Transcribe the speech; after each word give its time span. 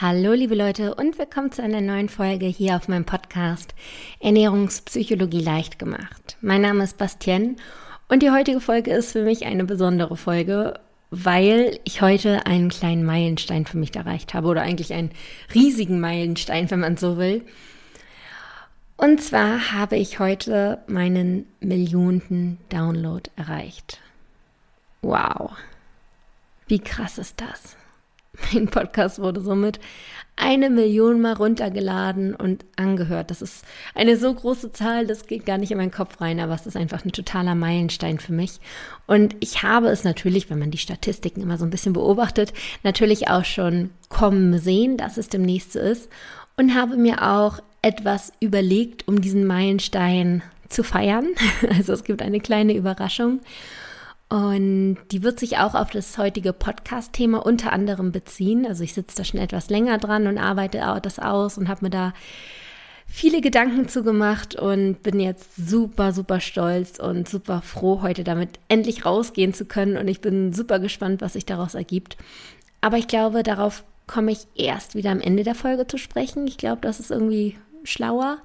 Hallo 0.00 0.32
liebe 0.32 0.56
Leute 0.56 0.96
und 0.96 1.20
willkommen 1.20 1.52
zu 1.52 1.62
einer 1.62 1.80
neuen 1.80 2.08
Folge 2.08 2.46
hier 2.46 2.74
auf 2.74 2.88
meinem 2.88 3.04
Podcast 3.04 3.76
Ernährungspsychologie 4.18 5.40
leicht 5.40 5.78
gemacht. 5.78 6.36
Mein 6.40 6.62
Name 6.62 6.82
ist 6.82 6.98
Bastien 6.98 7.58
und 8.08 8.20
die 8.24 8.32
heutige 8.32 8.60
Folge 8.60 8.92
ist 8.92 9.12
für 9.12 9.22
mich 9.22 9.46
eine 9.46 9.62
besondere 9.64 10.16
Folge, 10.16 10.80
weil 11.10 11.78
ich 11.84 12.02
heute 12.02 12.44
einen 12.44 12.70
kleinen 12.70 13.04
Meilenstein 13.04 13.66
für 13.66 13.78
mich 13.78 13.94
erreicht 13.94 14.34
habe 14.34 14.48
oder 14.48 14.62
eigentlich 14.62 14.92
einen 14.92 15.12
riesigen 15.54 16.00
Meilenstein, 16.00 16.68
wenn 16.72 16.80
man 16.80 16.96
so 16.96 17.16
will. 17.16 17.44
Und 18.96 19.22
zwar 19.22 19.70
habe 19.70 19.94
ich 19.94 20.18
heute 20.18 20.82
meinen 20.88 21.46
Millionten 21.60 22.58
Download 22.68 23.30
erreicht. 23.36 24.00
Wow. 25.02 25.52
Wie 26.66 26.80
krass 26.80 27.16
ist 27.16 27.40
das? 27.40 27.76
Mein 28.52 28.66
Podcast 28.66 29.18
wurde 29.18 29.40
somit 29.40 29.80
eine 30.36 30.68
Million 30.68 31.20
Mal 31.20 31.34
runtergeladen 31.34 32.34
und 32.34 32.64
angehört. 32.76 33.30
Das 33.30 33.40
ist 33.40 33.64
eine 33.94 34.16
so 34.16 34.34
große 34.34 34.72
Zahl, 34.72 35.06
das 35.06 35.26
geht 35.26 35.46
gar 35.46 35.58
nicht 35.58 35.70
in 35.70 35.78
meinen 35.78 35.92
Kopf 35.92 36.20
rein, 36.20 36.40
aber 36.40 36.54
es 36.54 36.66
ist 36.66 36.76
einfach 36.76 37.04
ein 37.04 37.12
totaler 37.12 37.54
Meilenstein 37.54 38.18
für 38.18 38.32
mich. 38.32 38.58
Und 39.06 39.36
ich 39.40 39.62
habe 39.62 39.88
es 39.88 40.02
natürlich, 40.02 40.50
wenn 40.50 40.58
man 40.58 40.72
die 40.72 40.78
Statistiken 40.78 41.40
immer 41.40 41.56
so 41.56 41.64
ein 41.64 41.70
bisschen 41.70 41.92
beobachtet, 41.92 42.52
natürlich 42.82 43.28
auch 43.28 43.44
schon 43.44 43.90
kommen 44.08 44.58
sehen, 44.58 44.96
dass 44.96 45.18
es 45.18 45.28
demnächst 45.28 45.72
so 45.72 45.78
ist 45.78 46.10
und 46.56 46.74
habe 46.74 46.96
mir 46.96 47.22
auch 47.22 47.60
etwas 47.82 48.32
überlegt, 48.40 49.06
um 49.06 49.20
diesen 49.20 49.46
Meilenstein 49.46 50.42
zu 50.68 50.82
feiern. 50.82 51.28
Also 51.68 51.92
es 51.92 52.04
gibt 52.04 52.22
eine 52.22 52.40
kleine 52.40 52.74
Überraschung. 52.74 53.40
Und 54.34 54.96
die 55.12 55.22
wird 55.22 55.38
sich 55.38 55.58
auch 55.58 55.76
auf 55.76 55.90
das 55.90 56.18
heutige 56.18 56.52
Podcast-Thema 56.52 57.46
unter 57.46 57.72
anderem 57.72 58.10
beziehen. 58.10 58.66
Also 58.66 58.82
ich 58.82 58.92
sitze 58.92 59.16
da 59.18 59.22
schon 59.22 59.38
etwas 59.38 59.70
länger 59.70 59.96
dran 59.98 60.26
und 60.26 60.38
arbeite 60.38 60.78
das 61.00 61.20
aus 61.20 61.56
und 61.56 61.68
habe 61.68 61.84
mir 61.84 61.90
da 61.90 62.12
viele 63.06 63.40
Gedanken 63.40 63.88
zugemacht 63.88 64.56
und 64.56 65.04
bin 65.04 65.20
jetzt 65.20 65.54
super, 65.54 66.12
super 66.12 66.40
stolz 66.40 66.98
und 66.98 67.28
super 67.28 67.62
froh, 67.62 68.02
heute 68.02 68.24
damit 68.24 68.58
endlich 68.66 69.06
rausgehen 69.06 69.54
zu 69.54 69.66
können. 69.66 69.96
Und 69.96 70.08
ich 70.08 70.20
bin 70.20 70.52
super 70.52 70.80
gespannt, 70.80 71.20
was 71.20 71.34
sich 71.34 71.46
daraus 71.46 71.76
ergibt. 71.76 72.16
Aber 72.80 72.96
ich 72.96 73.06
glaube, 73.06 73.44
darauf 73.44 73.84
komme 74.08 74.32
ich 74.32 74.48
erst 74.56 74.96
wieder 74.96 75.12
am 75.12 75.20
Ende 75.20 75.44
der 75.44 75.54
Folge 75.54 75.86
zu 75.86 75.96
sprechen. 75.96 76.48
Ich 76.48 76.58
glaube, 76.58 76.80
das 76.80 76.98
ist 76.98 77.12
irgendwie 77.12 77.56
schlauer, 77.84 78.38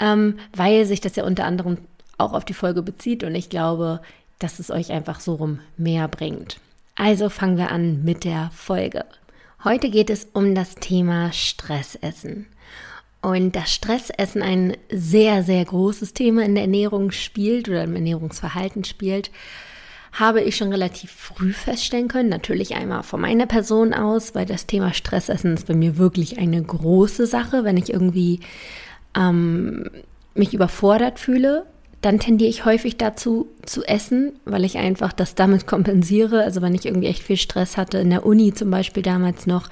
ähm, 0.00 0.40
weil 0.52 0.84
sich 0.84 1.00
das 1.00 1.14
ja 1.14 1.22
unter 1.22 1.44
anderem 1.44 1.78
auch 2.18 2.32
auf 2.32 2.44
die 2.44 2.54
Folge 2.54 2.82
bezieht. 2.82 3.22
Und 3.22 3.36
ich 3.36 3.50
glaube, 3.50 4.00
dass 4.42 4.58
es 4.58 4.70
euch 4.70 4.92
einfach 4.92 5.20
so 5.20 5.34
rum 5.34 5.60
mehr 5.76 6.08
bringt. 6.08 6.58
Also 6.94 7.28
fangen 7.28 7.56
wir 7.56 7.70
an 7.70 8.04
mit 8.04 8.24
der 8.24 8.50
Folge. 8.54 9.04
Heute 9.64 9.90
geht 9.90 10.10
es 10.10 10.26
um 10.32 10.54
das 10.54 10.74
Thema 10.74 11.32
Stressessen. 11.32 12.46
Und 13.22 13.54
das 13.54 13.72
Stressessen 13.72 14.42
ein 14.42 14.76
sehr, 14.90 15.44
sehr 15.44 15.64
großes 15.64 16.12
Thema 16.12 16.44
in 16.44 16.56
der 16.56 16.64
Ernährung 16.64 17.12
spielt 17.12 17.68
oder 17.68 17.84
im 17.84 17.94
Ernährungsverhalten 17.94 18.82
spielt, 18.82 19.30
habe 20.12 20.42
ich 20.42 20.56
schon 20.56 20.70
relativ 20.72 21.12
früh 21.12 21.52
feststellen 21.52 22.08
können. 22.08 22.28
Natürlich 22.28 22.74
einmal 22.74 23.04
von 23.04 23.20
meiner 23.20 23.46
Person 23.46 23.94
aus, 23.94 24.34
weil 24.34 24.44
das 24.44 24.66
Thema 24.66 24.92
Stressessen 24.92 25.54
ist 25.54 25.68
bei 25.68 25.74
mir 25.74 25.96
wirklich 25.96 26.38
eine 26.38 26.60
große 26.60 27.26
Sache. 27.26 27.64
Wenn 27.64 27.76
ich 27.76 27.92
irgendwie 27.92 28.40
ähm, 29.16 29.88
mich 30.34 30.52
überfordert 30.52 31.18
fühle, 31.18 31.64
dann 32.02 32.18
tendiere 32.18 32.50
ich 32.50 32.64
häufig 32.64 32.98
dazu 32.98 33.48
zu 33.64 33.84
essen, 33.84 34.32
weil 34.44 34.64
ich 34.64 34.76
einfach 34.76 35.12
das 35.12 35.34
damit 35.34 35.66
kompensiere. 35.66 36.42
Also 36.42 36.60
wenn 36.60 36.74
ich 36.74 36.84
irgendwie 36.84 37.08
echt 37.08 37.22
viel 37.22 37.36
Stress 37.36 37.76
hatte, 37.76 37.98
in 37.98 38.10
der 38.10 38.26
Uni 38.26 38.52
zum 38.52 38.70
Beispiel 38.70 39.02
damals 39.02 39.46
noch, 39.46 39.70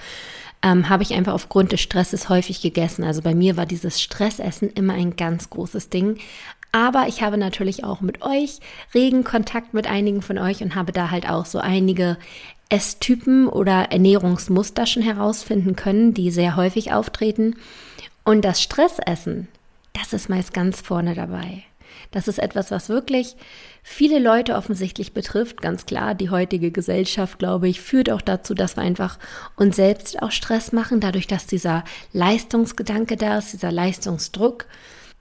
ähm, 0.62 0.88
habe 0.88 1.02
ich 1.02 1.14
einfach 1.14 1.32
aufgrund 1.32 1.72
des 1.72 1.80
Stresses 1.80 2.28
häufig 2.28 2.62
gegessen. 2.62 3.04
Also 3.04 3.22
bei 3.22 3.34
mir 3.34 3.56
war 3.56 3.66
dieses 3.66 4.00
Stressessen 4.00 4.70
immer 4.70 4.94
ein 4.94 5.16
ganz 5.16 5.50
großes 5.50 5.88
Ding. 5.88 6.18
Aber 6.72 7.08
ich 7.08 7.22
habe 7.22 7.36
natürlich 7.36 7.82
auch 7.82 8.00
mit 8.00 8.22
euch 8.22 8.60
regen 8.94 9.24
Kontakt 9.24 9.74
mit 9.74 9.88
einigen 9.88 10.22
von 10.22 10.38
euch 10.38 10.62
und 10.62 10.76
habe 10.76 10.92
da 10.92 11.10
halt 11.10 11.28
auch 11.28 11.44
so 11.46 11.58
einige 11.58 12.16
Esstypen 12.68 13.48
oder 13.48 13.90
Ernährungsmuster 13.90 14.86
schon 14.86 15.02
herausfinden 15.02 15.74
können, 15.74 16.14
die 16.14 16.30
sehr 16.30 16.54
häufig 16.54 16.92
auftreten. 16.92 17.56
Und 18.24 18.44
das 18.44 18.62
Stressessen, 18.62 19.48
das 19.92 20.12
ist 20.12 20.28
meist 20.28 20.54
ganz 20.54 20.80
vorne 20.80 21.16
dabei. 21.16 21.64
Das 22.10 22.26
ist 22.26 22.38
etwas, 22.38 22.70
was 22.70 22.88
wirklich 22.88 23.36
viele 23.82 24.18
Leute 24.18 24.56
offensichtlich 24.56 25.12
betrifft. 25.12 25.62
Ganz 25.62 25.86
klar, 25.86 26.14
die 26.14 26.30
heutige 26.30 26.72
Gesellschaft, 26.72 27.38
glaube 27.38 27.68
ich, 27.68 27.80
führt 27.80 28.10
auch 28.10 28.20
dazu, 28.20 28.54
dass 28.54 28.76
wir 28.76 28.82
einfach 28.82 29.18
uns 29.56 29.76
selbst 29.76 30.20
auch 30.20 30.32
Stress 30.32 30.72
machen, 30.72 31.00
dadurch, 31.00 31.28
dass 31.28 31.46
dieser 31.46 31.84
Leistungsgedanke 32.12 33.16
da 33.16 33.38
ist, 33.38 33.52
dieser 33.52 33.70
Leistungsdruck, 33.70 34.66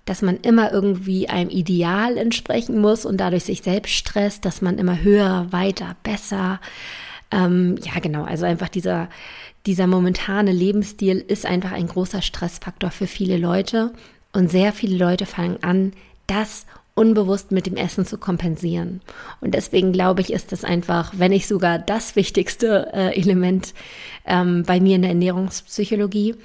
dass 0.06 0.24
man 0.24 0.38
immer 0.38 0.72
irgendwie 0.72 1.30
einem 1.30 1.52
Ideal 1.52 2.18
entsprechen 2.18 2.80
muss 2.80 3.06
und 3.06 3.18
dadurch 3.18 3.44
sich 3.44 3.62
selbst 3.62 3.94
stresst, 3.94 4.44
dass 4.44 4.62
man 4.62 4.80
immer 4.80 5.04
höher, 5.04 5.46
weiter, 5.52 5.96
besser. 6.02 6.60
Ähm, 7.30 7.78
ja, 7.84 8.00
genau, 8.00 8.24
also 8.24 8.46
einfach 8.46 8.70
dieser, 8.70 9.10
dieser 9.68 9.86
momentane 9.86 10.52
Lebensstil 10.52 11.24
ist 11.28 11.46
einfach 11.46 11.72
ein 11.72 11.86
großer 11.86 12.24
Stressfaktor 12.24 12.90
für 12.90 13.06
viele 13.06 13.38
Leute. 13.38 13.94
Und 14.34 14.50
sehr 14.50 14.74
viele 14.74 14.98
Leute 14.98 15.28
fangen 15.28 15.62
an, 15.64 15.94
das 16.30 16.66
unbewusst 16.96 17.52
mit 17.52 17.66
dem 17.66 17.78
Essen 17.78 18.06
zu 18.06 18.18
kompensieren. 18.18 19.02
Und 19.40 19.54
deswegen 19.54 19.94
glaube 19.94 20.22
ich, 20.22 20.34
ist 20.34 20.52
das 20.52 20.66
einfach, 20.66 21.14
wenn 21.16 21.32
nicht 21.32 21.48
sogar 21.48 21.80
das 21.80 22.16
wichtigste 22.16 22.92
äh, 22.94 23.18
Element 23.18 23.74
ähm, 24.26 24.64
bei 24.64 24.82
mir 24.82 24.96
in 24.96 25.04
der 25.04 25.12
Ernährungspsychologie 25.12 26.36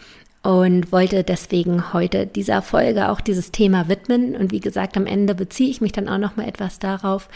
und 0.45 0.93
wollte 0.93 1.25
deswegen 1.25 1.93
heute 1.93 2.27
dieser 2.27 2.63
Folge 2.63 3.09
auch 3.09 3.21
dieses 3.21 3.51
Thema 3.51 3.89
widmen. 3.89 4.37
Und 4.37 4.53
wie 4.53 4.61
gesagt, 4.61 4.97
am 4.97 5.07
Ende 5.07 5.35
beziehe 5.35 5.71
ich 5.71 5.81
mich 5.81 5.93
dann 5.93 6.09
auch 6.09 6.19
noch 6.19 6.37
mal 6.37 6.47
etwas 6.47 6.79
darauf 6.79 7.29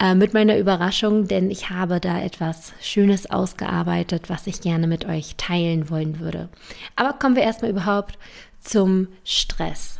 äh, 0.00 0.14
mit 0.14 0.34
meiner 0.34 0.58
Überraschung, 0.58 1.28
denn 1.28 1.50
ich 1.50 1.70
habe 1.70 2.00
da 2.00 2.20
etwas 2.20 2.72
Schönes 2.82 3.30
ausgearbeitet, 3.30 4.24
was 4.28 4.48
ich 4.48 4.60
gerne 4.60 4.88
mit 4.88 5.06
euch 5.06 5.36
teilen 5.36 5.90
wollen 5.90 6.18
würde. 6.18 6.48
Aber 6.96 7.12
kommen 7.12 7.36
wir 7.36 7.42
erstmal 7.44 7.70
überhaupt 7.70 8.18
zum 8.60 9.06
Stress. 9.24 9.99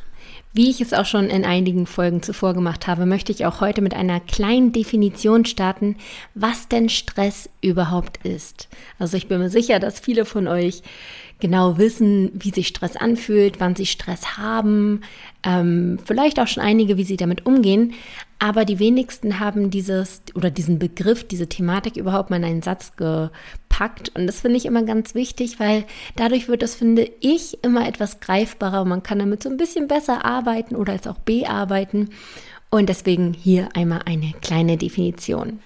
Wie 0.52 0.68
ich 0.68 0.80
es 0.80 0.92
auch 0.92 1.06
schon 1.06 1.30
in 1.30 1.44
einigen 1.44 1.86
Folgen 1.86 2.22
zuvor 2.22 2.54
gemacht 2.54 2.88
habe, 2.88 3.06
möchte 3.06 3.30
ich 3.30 3.46
auch 3.46 3.60
heute 3.60 3.82
mit 3.82 3.94
einer 3.94 4.18
kleinen 4.18 4.72
Definition 4.72 5.44
starten, 5.44 5.96
was 6.34 6.66
denn 6.66 6.88
Stress 6.88 7.48
überhaupt 7.60 8.18
ist. 8.24 8.68
Also 8.98 9.16
ich 9.16 9.28
bin 9.28 9.38
mir 9.38 9.50
sicher, 9.50 9.78
dass 9.78 10.00
viele 10.00 10.24
von 10.24 10.48
euch 10.48 10.82
genau 11.40 11.78
wissen, 11.78 12.30
wie 12.34 12.50
sich 12.50 12.68
Stress 12.68 12.96
anfühlt, 12.96 13.60
wann 13.60 13.76
sie 13.76 13.86
Stress 13.86 14.36
haben, 14.36 15.02
ähm, 15.42 15.98
vielleicht 16.04 16.38
auch 16.38 16.46
schon 16.46 16.62
einige, 16.62 16.96
wie 16.96 17.04
sie 17.04 17.16
damit 17.16 17.46
umgehen. 17.46 17.94
Aber 18.38 18.64
die 18.64 18.78
wenigsten 18.78 19.38
haben 19.38 19.70
dieses 19.70 20.22
oder 20.34 20.50
diesen 20.50 20.78
Begriff, 20.78 21.26
diese 21.26 21.48
Thematik 21.48 21.96
überhaupt 21.96 22.30
mal 22.30 22.36
in 22.36 22.44
einen 22.44 22.62
Satz 22.62 22.96
gepackt. 22.96 24.12
Und 24.14 24.26
das 24.26 24.40
finde 24.40 24.56
ich 24.56 24.64
immer 24.66 24.82
ganz 24.82 25.14
wichtig, 25.14 25.60
weil 25.60 25.84
dadurch 26.16 26.48
wird 26.48 26.62
das, 26.62 26.74
finde 26.74 27.10
ich, 27.20 27.62
immer 27.62 27.86
etwas 27.86 28.20
greifbarer. 28.20 28.84
Man 28.84 29.02
kann 29.02 29.18
damit 29.18 29.42
so 29.42 29.50
ein 29.50 29.58
bisschen 29.58 29.88
besser 29.88 30.24
arbeiten 30.24 30.74
oder 30.74 30.94
als 30.94 31.06
auch 31.06 31.18
bearbeiten. 31.18 32.10
Und 32.70 32.88
deswegen 32.88 33.34
hier 33.34 33.68
einmal 33.74 34.02
eine 34.06 34.32
kleine 34.40 34.76
Definition. 34.76 35.60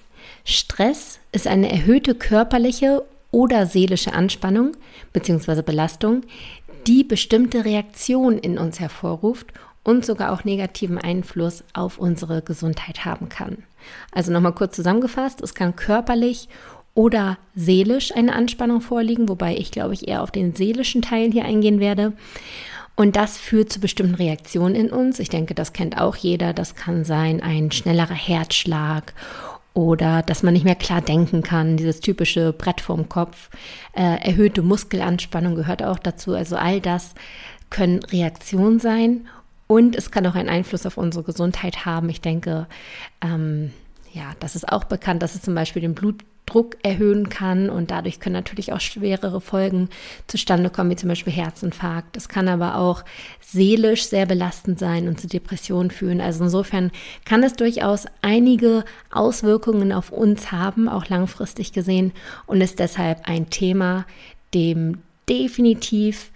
Stress 0.45 1.21
ist 1.33 1.47
eine 1.47 1.71
erhöhte 1.71 2.15
körperliche 2.15 3.05
oder 3.35 3.67
seelische 3.67 4.13
Anspannung 4.13 4.77
bzw. 5.13 5.63
Belastung, 5.63 6.23
die 6.87 7.03
bestimmte 7.03 7.65
Reaktionen 7.65 8.39
in 8.39 8.59
uns 8.59 8.79
hervorruft 8.79 9.53
und 9.83 10.07
sogar 10.07 10.33
auch 10.33 10.45
negativen 10.45 10.99
Einfluss 10.99 11.65
auf 11.73 11.99
unsere 11.99 12.43
Gesundheit 12.43 13.05
haben 13.05 13.29
kann. 13.29 13.65
Also 14.13 14.31
nochmal 14.31 14.55
kurz 14.55 14.77
zusammengefasst, 14.77 15.43
es 15.43 15.53
kann 15.53 15.75
körperlich 15.75 16.49
oder 16.95 17.37
seelisch 17.57 18.15
eine 18.15 18.35
Anspannung 18.35 18.81
vorliegen, 18.81 19.29
wobei 19.29 19.57
ich 19.57 19.73
glaube 19.73 19.95
ich 19.95 20.07
eher 20.07 20.23
auf 20.23 20.31
den 20.31 20.55
seelischen 20.55 21.03
Teil 21.03 21.33
hier 21.33 21.45
eingehen 21.45 21.81
werde. 21.81 22.13
Und 22.95 23.17
das 23.17 23.37
führt 23.37 23.73
zu 23.73 23.81
bestimmten 23.81 24.15
Reaktionen 24.15 24.77
in 24.77 24.91
uns. 24.91 25.19
Ich 25.19 25.29
denke, 25.29 25.57
das 25.57 25.73
kennt 25.73 26.01
auch 26.01 26.15
jeder. 26.15 26.53
Das 26.53 26.77
kann 26.77 27.05
sein 27.05 27.43
ein 27.43 27.73
schnellerer 27.73 28.15
Herzschlag 28.15 29.13
oder 29.75 30.23
dass 30.23 30.43
man 30.45 30.55
nicht 30.55 30.65
mehr 30.65 30.77
klar 30.77 31.03
denken 31.03 31.43
kann, 31.43 31.77
dieses 31.77 32.01
typische 32.01 32.53
Brett 32.53 32.81
vorm 32.81 33.09
Kopf, 33.09 33.51
äh, 33.93 34.25
erhöhte 34.25 34.63
Muskelanspannung 34.63 35.57
gehört 35.57 35.83
auch 35.83 35.99
dazu. 35.99 36.33
Also 36.35 36.57
all 36.57 36.81
das 36.81 37.15
können 37.71 38.03
Reaktionen 38.05 38.79
sein 38.79 39.27
und 39.67 39.97
es 39.97 40.13
kann 40.13 40.27
auch 40.27 40.37
einen 40.37 40.49
Einfluss 40.49 40.87
auf 40.87 40.97
unsere 40.97 41.25
Gesundheit 41.25 41.85
haben. 41.85 42.09
Ich 42.09 42.21
denke, 42.21 42.67
ähm, 43.21 43.73
ja, 44.13 44.33
das 44.39 44.55
ist 44.55 44.69
auch 44.69 44.85
bekannt, 44.85 45.23
dass 45.23 45.35
es 45.35 45.43
zum 45.43 45.57
Beispiel 45.57 45.83
den 45.83 45.95
Blut 45.95 46.23
Druck 46.47 46.77
erhöhen 46.83 47.31
kann 47.31 47.71
und 47.71 47.91
dadurch 47.91 48.21
können 48.21 48.35
natürlich 48.35 48.73
auch 48.73 48.81
schwerere 48.81 49.41
Folgen 49.41 49.89
zustande 50.27 50.69
kommen, 50.69 50.91
wie 50.91 50.97
zum 50.97 51.09
Beispiel 51.09 51.33
Herzinfarkt. 51.33 52.17
Das 52.17 52.29
kann 52.29 52.49
aber 52.49 52.77
auch 52.77 53.05
seelisch 53.41 54.05
sehr 54.07 54.27
belastend 54.27 54.79
sein 54.79 55.09
und 55.09 55.19
zu 55.21 55.27
Depressionen 55.27 55.91
führen. 55.91 56.21
Also 56.21 56.45
insofern 56.45 56.91
kann 57.25 57.43
es 57.43 57.55
durchaus 57.55 58.07
einige 58.21 58.85
Auswirkungen 59.11 59.93
auf 59.93 60.13
uns 60.13 60.53
haben, 60.53 60.89
auch 60.89 61.09
langfristig 61.09 61.73
gesehen 61.73 62.13
und 62.47 62.61
ist 62.61 62.79
deshalb 62.79 63.23
ein 63.25 63.49
Thema, 63.49 64.05
dem 64.53 64.99
definitiv 65.29 66.31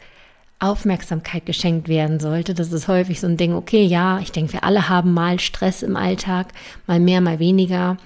Aufmerksamkeit 0.60 1.46
geschenkt 1.46 1.88
werden 1.88 2.18
sollte. 2.18 2.54
Das 2.54 2.72
ist 2.72 2.88
häufig 2.88 3.20
so 3.20 3.26
ein 3.26 3.36
Ding, 3.36 3.54
okay, 3.54 3.84
ja, 3.84 4.18
ich 4.20 4.32
denke, 4.32 4.54
wir 4.54 4.64
alle 4.64 4.88
haben 4.88 5.12
mal 5.12 5.38
Stress 5.38 5.82
im 5.82 5.96
Alltag, 5.96 6.48
mal 6.86 6.98
mehr, 6.98 7.20
mal 7.20 7.38
weniger. 7.38 7.96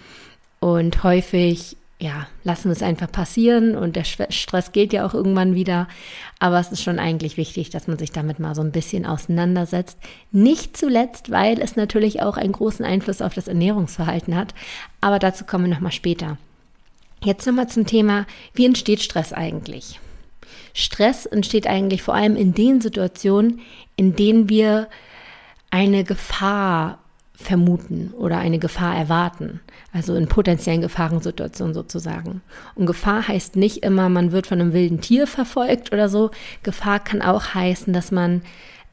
Und 0.61 1.03
häufig, 1.03 1.77
ja, 2.03 2.27
lassen 2.43 2.73
es 2.73 2.83
einfach 2.83 3.11
passieren 3.11 3.77
und 3.77 3.95
der 3.95 4.03
Stress 4.03 4.73
geht 4.73 4.93
ja 4.93 5.07
auch 5.07 5.15
irgendwann 5.15 5.55
wieder. 5.55 5.87
Aber 6.41 6.59
es 6.59 6.73
ist 6.73 6.83
schon 6.83 6.99
eigentlich 6.99 7.37
wichtig, 7.37 7.71
dass 7.71 7.87
man 7.87 7.97
sich 7.97 8.11
damit 8.11 8.41
mal 8.41 8.57
so 8.57 8.61
ein 8.61 8.73
bisschen 8.73 9.07
auseinandersetzt. 9.07 9.97
Nicht 10.33 10.77
zuletzt, 10.77 11.31
weil 11.31 11.61
es 11.61 11.77
natürlich 11.77 12.21
auch 12.21 12.37
einen 12.37 12.53
großen 12.53 12.85
Einfluss 12.85 13.23
auf 13.23 13.35
das 13.35 13.47
Ernährungsverhalten 13.47 14.35
hat. 14.35 14.53
Aber 15.01 15.21
dazu 15.21 15.45
kommen 15.45 15.67
wir 15.67 15.75
nochmal 15.75 15.93
später. 15.93 16.39
Jetzt 17.23 17.47
nochmal 17.47 17.69
zum 17.69 17.87
Thema, 17.87 18.27
wie 18.53 18.67
entsteht 18.67 19.01
Stress 19.01 19.33
eigentlich? 19.33 20.01
Stress 20.75 21.25
entsteht 21.25 21.69
eigentlich 21.69 22.03
vor 22.03 22.15
allem 22.15 22.35
in 22.35 22.53
den 22.53 22.81
Situationen, 22.81 23.61
in 23.95 24.17
denen 24.17 24.49
wir 24.49 24.89
eine 25.71 26.03
Gefahr 26.03 26.99
vermuten 27.35 28.13
oder 28.17 28.39
eine 28.39 28.59
Gefahr 28.59 28.97
erwarten. 28.97 29.61
Also 29.93 30.15
in 30.15 30.29
potenziellen 30.29 30.83
Gefahrensituationen 30.83 31.75
sozusagen. 31.75 32.43
Und 32.75 32.87
Gefahr 32.87 33.27
heißt 33.27 33.57
nicht 33.57 33.79
immer, 33.83 34.09
man 34.09 34.33
wird 34.33 34.47
von 34.47 34.61
einem 34.61 34.73
wilden 34.73 35.01
Tier 35.01 35.27
verfolgt 35.27 35.93
oder 35.93 36.09
so. 36.09 36.31
Gefahr 36.63 37.01
kann 37.01 37.23
auch 37.23 37.55
heißen, 37.55 37.93
dass 37.93 38.11
man 38.11 38.43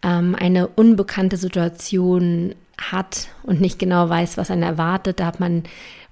ähm, 0.03 0.35
eine 0.39 0.67
unbekannte 0.67 1.37
Situation 1.37 2.55
hat 2.79 3.27
und 3.43 3.61
nicht 3.61 3.77
genau 3.77 4.07
weiß, 4.09 4.37
was 4.37 4.51
einen 4.51 4.63
erwartet. 4.63 5.19
Da 5.19 5.25
hat 5.25 5.39
man 5.39 5.63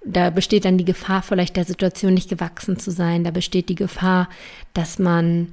da 0.09 0.29
besteht 0.29 0.65
dann 0.65 0.77
die 0.77 0.85
Gefahr, 0.85 1.21
vielleicht 1.21 1.57
der 1.57 1.65
Situation 1.65 2.13
nicht 2.13 2.29
gewachsen 2.29 2.79
zu 2.79 2.91
sein. 2.91 3.23
Da 3.23 3.31
besteht 3.31 3.67
die 3.69 3.75
Gefahr, 3.75 4.29
dass 4.73 4.99
man 4.99 5.49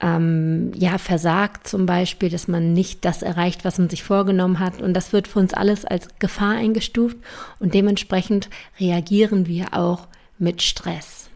ähm, 0.00 0.72
ja 0.74 0.98
versagt 0.98 1.66
zum 1.66 1.86
Beispiel, 1.86 2.28
dass 2.28 2.48
man 2.48 2.72
nicht 2.72 3.04
das 3.04 3.22
erreicht, 3.22 3.64
was 3.64 3.78
man 3.78 3.88
sich 3.88 4.02
vorgenommen 4.02 4.58
hat. 4.58 4.82
Und 4.82 4.94
das 4.94 5.12
wird 5.12 5.28
für 5.28 5.38
uns 5.38 5.54
alles 5.54 5.84
als 5.84 6.08
Gefahr 6.18 6.56
eingestuft 6.56 7.16
und 7.58 7.74
dementsprechend 7.74 8.50
reagieren 8.78 9.46
wir 9.46 9.72
auch 9.72 10.08
mit 10.38 10.62
Stress. 10.62 11.28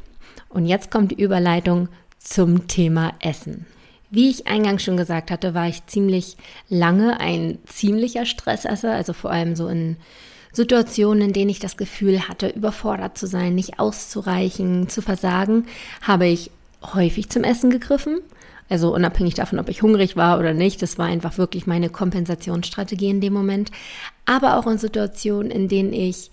Und 0.49 0.67
jetzt 0.67 0.91
kommt 0.91 1.12
die 1.12 1.23
Überleitung 1.23 1.89
zum 2.19 2.67
Thema 2.69 3.15
Essen. 3.21 3.67
Wie 4.11 4.29
ich 4.29 4.49
eingangs 4.49 4.83
schon 4.83 4.97
gesagt 4.97 5.31
hatte, 5.31 5.55
war 5.55 5.69
ich 5.69 5.87
ziemlich 5.87 6.37
lange 6.69 7.21
ein 7.21 7.59
ziemlicher 7.67 8.27
Stressesser, 8.27 8.93
also 8.93 9.12
vor 9.12 9.31
allem 9.31 9.55
so 9.55 9.69
in 9.69 9.97
Situationen, 10.53 11.29
in 11.29 11.33
denen 11.33 11.51
ich 11.51 11.61
das 11.61 11.77
Gefühl 11.77 12.29
hatte, 12.29 12.49
überfordert 12.49 13.17
zu 13.17 13.29
sein, 13.29 13.55
nicht 13.55 13.79
auszureichen, 13.79 14.89
zu 14.89 15.01
versagen, 15.01 15.67
habe 16.03 16.27
ich 16.27 16.51
häufig 16.83 17.31
zum 17.31 17.45
Essen 17.45 17.71
gegriffen. 17.71 18.21
Also 18.70 18.94
unabhängig 18.94 19.34
davon, 19.34 19.58
ob 19.58 19.69
ich 19.69 19.82
hungrig 19.82 20.17
war 20.17 20.38
oder 20.38 20.55
nicht, 20.55 20.81
das 20.81 20.96
war 20.96 21.06
einfach 21.06 21.37
wirklich 21.37 21.67
meine 21.67 21.90
Kompensationsstrategie 21.90 23.11
in 23.11 23.20
dem 23.20 23.32
Moment. 23.32 23.70
Aber 24.25 24.56
auch 24.56 24.67
in 24.69 24.78
Situationen, 24.78 25.50
in 25.50 25.69
denen 25.69 25.93
ich 25.93 26.31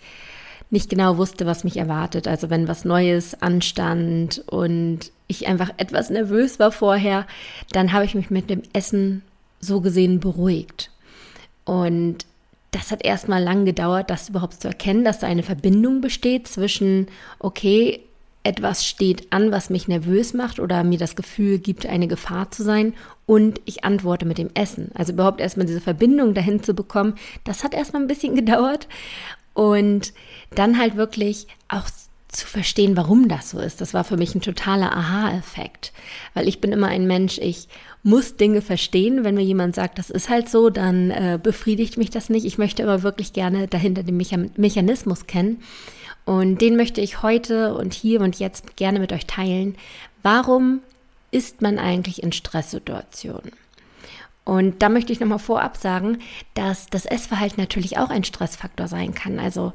nicht 0.70 0.90
genau 0.90 1.18
wusste, 1.18 1.46
was 1.46 1.64
mich 1.64 1.78
erwartet. 1.78 2.28
Also 2.28 2.50
wenn 2.50 2.68
was 2.68 2.86
Neues 2.86 3.42
anstand 3.42 4.44
und 4.48 5.12
ich 5.28 5.48
einfach 5.48 5.72
etwas 5.78 6.10
nervös 6.10 6.60
war 6.60 6.72
vorher, 6.72 7.26
dann 7.72 7.92
habe 7.92 8.06
ich 8.06 8.16
mich 8.16 8.30
mit 8.30 8.50
dem 8.50 8.62
Essen 8.72 9.24
so 9.60 9.82
gesehen 9.82 10.20
beruhigt. 10.20 10.92
Und 11.66 12.26
das 12.72 12.92
hat 12.92 13.04
erstmal 13.04 13.42
lang 13.42 13.66
gedauert, 13.66 14.10
das 14.10 14.30
überhaupt 14.30 14.62
zu 14.62 14.68
erkennen, 14.68 15.04
dass 15.04 15.20
da 15.20 15.28
eine 15.28 15.44
Verbindung 15.44 16.02
besteht 16.02 16.48
zwischen, 16.48 17.08
okay, 17.40 18.02
etwas 18.48 18.86
steht 18.86 19.32
an, 19.34 19.52
was 19.52 19.70
mich 19.70 19.90
nervös 19.90 20.34
macht 20.34 20.60
oder 20.60 20.84
mir 20.86 20.98
das 20.98 21.18
Gefühl 21.18 21.60
gibt, 21.60 21.86
eine 21.86 22.08
Gefahr 22.08 22.50
zu 22.50 22.64
sein 22.64 22.94
und 23.26 23.60
ich 23.66 23.84
antworte 23.84 24.26
mit 24.26 24.38
dem 24.38 24.50
Essen. 24.54 24.90
Also 24.96 25.12
überhaupt 25.12 25.42
erstmal 25.42 25.68
diese 25.68 25.82
Verbindung 25.82 26.34
dahin 26.34 26.64
zu 26.64 26.74
bekommen, 26.74 27.16
das 27.44 27.64
hat 27.64 27.74
erstmal 27.74 28.02
ein 28.02 28.08
bisschen 28.08 28.36
gedauert 28.38 28.88
und 29.54 30.14
dann 30.56 30.80
halt 30.80 30.96
wirklich 30.96 31.48
auch 31.68 31.90
zu 32.30 32.46
verstehen, 32.46 32.96
warum 32.96 33.28
das 33.28 33.50
so 33.50 33.60
ist. 33.60 33.82
Das 33.82 33.94
war 33.94 34.04
für 34.04 34.18
mich 34.18 34.34
ein 34.34 34.42
totaler 34.42 34.96
Aha-Effekt, 34.96 35.92
weil 36.34 36.48
ich 36.48 36.62
bin 36.62 36.72
immer 36.72 36.88
ein 36.88 37.08
Mensch, 37.08 37.38
ich 37.40 37.68
muss 38.04 38.38
Dinge 38.38 38.62
verstehen. 38.62 39.24
Wenn 39.24 39.36
mir 39.36 39.44
jemand 39.44 39.76
sagt, 39.76 39.98
das 39.98 40.10
ist 40.10 40.30
halt 40.30 40.48
so, 40.48 40.70
dann 40.70 41.12
äh, 41.12 41.40
befriedigt 41.42 41.98
mich 41.98 42.10
das 42.10 42.30
nicht. 42.30 42.46
Ich 42.46 42.58
möchte 42.58 42.84
aber 42.84 43.04
wirklich 43.04 43.34
gerne 43.34 43.68
dahinter 43.68 44.04
den 44.04 44.18
Mechanismus 44.18 45.28
kennen. 45.28 45.62
Und 46.28 46.60
den 46.60 46.76
möchte 46.76 47.00
ich 47.00 47.22
heute 47.24 47.74
und 47.76 47.94
hier 47.94 48.20
und 48.20 48.38
jetzt 48.38 48.76
gerne 48.76 49.00
mit 49.00 49.14
euch 49.14 49.28
teilen. 49.28 49.78
Warum 50.24 50.82
ist 51.32 51.62
man 51.62 51.80
eigentlich 51.80 52.22
in 52.22 52.34
Stresssituationen? 52.34 53.54
Und 54.44 54.82
da 54.82 54.90
möchte 54.90 55.14
ich 55.14 55.22
nochmal 55.22 55.40
vorab 55.40 55.78
sagen, 55.78 56.20
dass 56.54 56.88
das 56.88 57.06
Essverhalten 57.06 57.62
natürlich 57.62 57.98
auch 57.98 58.10
ein 58.10 58.26
Stressfaktor 58.26 58.90
sein 58.90 59.14
kann. 59.14 59.40
Also 59.40 59.72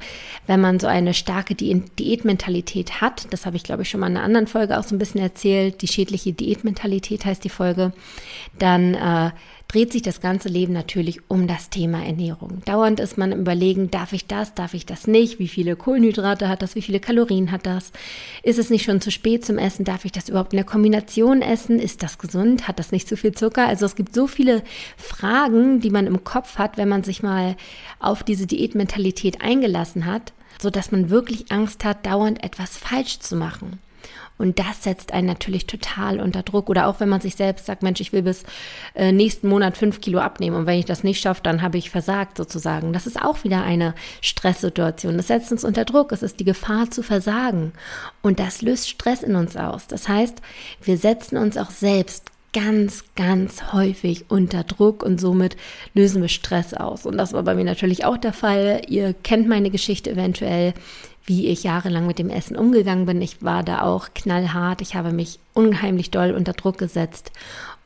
wenn 0.47 0.61
man 0.61 0.79
so 0.79 0.89
eine 0.89 1.15
starke 1.15 1.55
Diätmentalität 1.55 3.01
hat, 3.01 3.33
das 3.33 3.47
habe 3.47 3.57
ich 3.57 3.65
glaube 3.65 3.83
ich 3.83 3.89
schon 3.89 4.01
mal 4.01 4.11
in 4.11 4.19
einer 4.19 4.27
anderen 4.27 4.47
Folge 4.47 4.79
auch 4.79 4.85
so 4.85 4.95
ein 4.95 4.99
bisschen 4.99 5.23
erzählt, 5.23 5.81
die 5.81 5.89
schädliche 5.89 6.35
Diätmentalität 6.35 7.25
heißt 7.25 7.45
die 7.45 7.49
Folge, 7.49 7.95
dann 8.59 8.93
äh, 8.93 9.31
dreht 9.73 9.91
sich 9.91 10.03
das 10.03 10.21
ganze 10.21 10.51
Leben 10.51 10.75
natürlich 10.75 11.21
um 11.29 11.47
das 11.47 11.71
Thema 11.71 12.05
Ernährung. 12.05 12.63
Dauernd 12.67 13.01
ist 13.01 13.17
man 13.17 13.33
im 13.33 13.41
Überlegen, 13.41 13.91
darf 13.91 14.13
ich 14.13 14.27
das, 14.27 14.55
darf 14.55 14.75
ich 14.75 14.85
das 14.85 15.07
nicht, 15.07 15.39
wie 15.39 15.49
viele 15.49 15.77
Kohlenhydrate 15.77 16.49
hat 16.49 16.61
das, 16.61 16.75
wie 16.75 16.83
viele 16.83 17.01
Kalorien 17.01 17.51
hat 17.51 17.65
das, 17.65 17.91
ist 18.43 18.59
es 18.59 18.69
nicht 18.69 18.85
schon 18.85 19.01
zu 19.01 19.11
spät 19.11 19.47
zum 19.47 19.57
Essen, 19.57 19.87
darf 19.87 20.05
ich 20.05 20.13
das 20.13 20.29
überhaupt 20.29 20.53
in 20.53 20.59
der 20.59 20.67
Kombination 20.67 21.41
essen, 21.41 21.79
ist 21.79 22.03
das 22.03 22.19
gesund, 22.19 22.69
hat 22.69 22.79
das 22.79 22.93
nicht 22.93 23.09
zu 23.09 23.17
viel 23.17 23.33
Zucker? 23.33 23.67
Also 23.67 23.87
es 23.87 23.97
gibt 23.97 24.15
so 24.15 24.27
viele 24.27 24.63
Fragen, 24.99 25.81
die 25.81 25.91
man 25.91 26.07
im 26.07 26.23
Kopf 26.23 26.59
hat, 26.59 26.77
wenn 26.77 26.91
man 26.91 27.03
sich 27.03 27.23
mal 27.23 27.57
auf 27.99 28.23
diese 28.23 28.47
Diätmentalität 28.47 29.41
eingelassen 29.41 30.05
hat, 30.05 30.35
so 30.61 30.69
dass 30.69 30.93
man 30.93 31.09
wirklich 31.09 31.51
Angst 31.51 31.83
hat, 31.85 32.05
dauernd 32.05 32.45
etwas 32.45 32.77
falsch 32.77 33.21
zu 33.21 33.37
machen. 33.37 33.79
Und 34.39 34.59
das 34.59 34.83
setzt 34.83 35.13
einen 35.13 35.27
natürlich 35.27 35.67
total 35.67 36.21
unter 36.21 36.43
Druck. 36.43 36.69
Oder 36.69 36.87
auch 36.89 37.01
wenn 37.01 37.09
man 37.09 37.21
sich 37.21 37.37
selbst 37.37 37.67
sagt, 37.67 37.83
Mensch, 37.83 38.01
ich 38.01 38.13
will 38.13 38.23
bis 38.23 38.43
äh, 38.95 39.13
nächsten 39.13 39.49
Monat 39.49 39.77
fünf 39.77 40.01
Kilo 40.01 40.19
abnehmen. 40.19 40.57
Und 40.57 40.67
wenn 40.67 40.79
ich 40.79 40.85
das 40.85 41.05
nicht 41.05 41.21
schaffe, 41.21 41.43
dann 41.43 41.63
habe 41.63 41.79
ich 41.79 41.91
versagt 41.91 42.37
sozusagen. 42.37 42.93
Das 42.93 43.07
ist 43.07 43.21
auch 43.23 43.45
wieder 43.45 43.63
eine 43.63 43.95
Stresssituation. 44.21 45.17
Das 45.17 45.29
setzt 45.29 45.53
uns 45.53 45.65
unter 45.65 45.85
Druck. 45.85 46.13
Es 46.13 46.23
ist 46.23 46.41
die 46.41 46.45
Gefahr 46.45 46.91
zu 46.91 47.03
versagen. 47.03 47.73
Und 48.21 48.41
das 48.41 48.63
löst 48.63 48.89
Stress 48.89 49.23
in 49.23 49.37
uns 49.37 49.57
aus. 49.57 49.87
Das 49.87 50.09
heißt, 50.09 50.43
wir 50.83 50.97
setzen 50.97 51.37
uns 51.37 51.57
auch 51.57 51.71
selbst 51.71 52.33
ganz, 52.53 53.05
ganz 53.17 53.73
häufig 53.73 54.27
unter 54.29 54.63
Druck 54.63 55.03
und 55.03 55.21
somit 55.21 55.56
lösen 55.94 56.21
wir 56.21 56.29
Stress 56.29 56.75
aus. 56.75 57.06
Und 57.06 57.17
das 57.17 57.32
war 57.32 57.43
bei 57.43 57.55
mir 57.55 57.65
natürlich 57.65 58.05
auch 58.05 58.19
der 58.19 58.32
Fall. 58.32 58.82
Ihr 58.89 59.15
kennt 59.15 59.49
meine 59.49 59.71
Geschichte 59.71 60.11
eventuell 60.11 60.75
wie 61.24 61.46
ich 61.46 61.62
jahrelang 61.62 62.06
mit 62.06 62.19
dem 62.19 62.31
Essen 62.31 62.56
umgegangen 62.56 63.06
bin. 63.06 63.22
Ich 63.22 63.43
war 63.43 63.62
da 63.62 63.82
auch 63.82 64.08
knallhart. 64.14 64.81
Ich 64.81 64.94
habe 64.94 65.12
mich 65.12 65.38
unheimlich 65.55 66.10
doll 66.10 66.32
unter 66.32 66.52
Druck 66.52 66.79
gesetzt. 66.79 67.32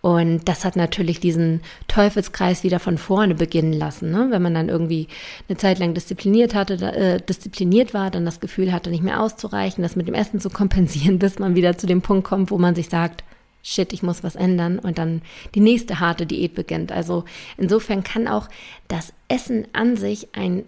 Und 0.01 0.49
das 0.49 0.65
hat 0.65 0.77
natürlich 0.77 1.19
diesen 1.19 1.63
Teufelskreis 1.89 2.63
wieder 2.63 2.79
von 2.79 2.97
vorne 2.97 3.35
beginnen 3.35 3.73
lassen. 3.73 4.13
Ne? 4.13 4.29
Wenn 4.31 4.43
man 4.43 4.55
dann 4.55 4.69
irgendwie 4.69 5.09
eine 5.49 5.59
Zeit 5.59 5.81
lang 5.81 5.95
diszipliniert 5.95 6.55
hatte, 6.55 6.75
äh, 6.75 7.21
diszipliniert 7.21 7.93
war, 7.93 8.11
dann 8.11 8.25
das 8.25 8.39
Gefühl 8.39 8.73
hatte, 8.73 8.91
nicht 8.91 9.03
mehr 9.03 9.21
auszureichen, 9.21 9.83
das 9.83 9.97
mit 9.97 10.07
dem 10.07 10.15
Essen 10.15 10.39
zu 10.39 10.49
kompensieren, 10.49 11.19
bis 11.21 11.39
man 11.39 11.57
wieder 11.57 11.77
zu 11.77 11.87
dem 11.87 12.03
Punkt 12.03 12.25
kommt, 12.25 12.51
wo 12.53 12.59
man 12.59 12.77
sich 12.77 12.89
sagt, 12.89 13.25
shit, 13.65 13.93
ich 13.93 14.05
muss 14.05 14.23
was 14.23 14.37
ändern 14.37 14.79
und 14.79 14.97
dann 14.97 15.23
die 15.57 15.61
nächste 15.61 15.99
harte 15.99 16.25
Diät 16.25 16.55
beginnt. 16.55 16.93
Also 16.93 17.25
insofern 17.57 18.05
kann 18.05 18.29
auch 18.29 18.49
das 18.87 19.13
Essen 19.27 19.67
an 19.73 19.97
sich 19.97 20.29
ein 20.37 20.65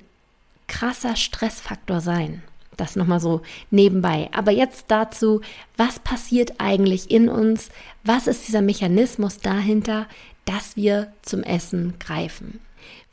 krasser 0.67 1.15
Stressfaktor 1.15 2.01
sein. 2.01 2.43
Das 2.79 2.97
nochmal 2.97 3.21
so 3.21 3.43
nebenbei. 3.71 4.31
Aber 4.33 4.53
jetzt 4.53 4.87
dazu, 4.89 5.43
was 5.77 5.99
passiert 5.99 6.55
eigentlich 6.59 7.11
in 7.11 7.29
uns? 7.29 7.69
Was 8.05 8.27
ist 8.27 8.49
dieser 8.49 8.63
Mechanismus 8.63 9.39
dahinter, 9.41 10.07
dass 10.47 10.77
wir 10.77 11.13
zum 11.21 11.43
Essen 11.43 11.95
greifen? 11.99 12.61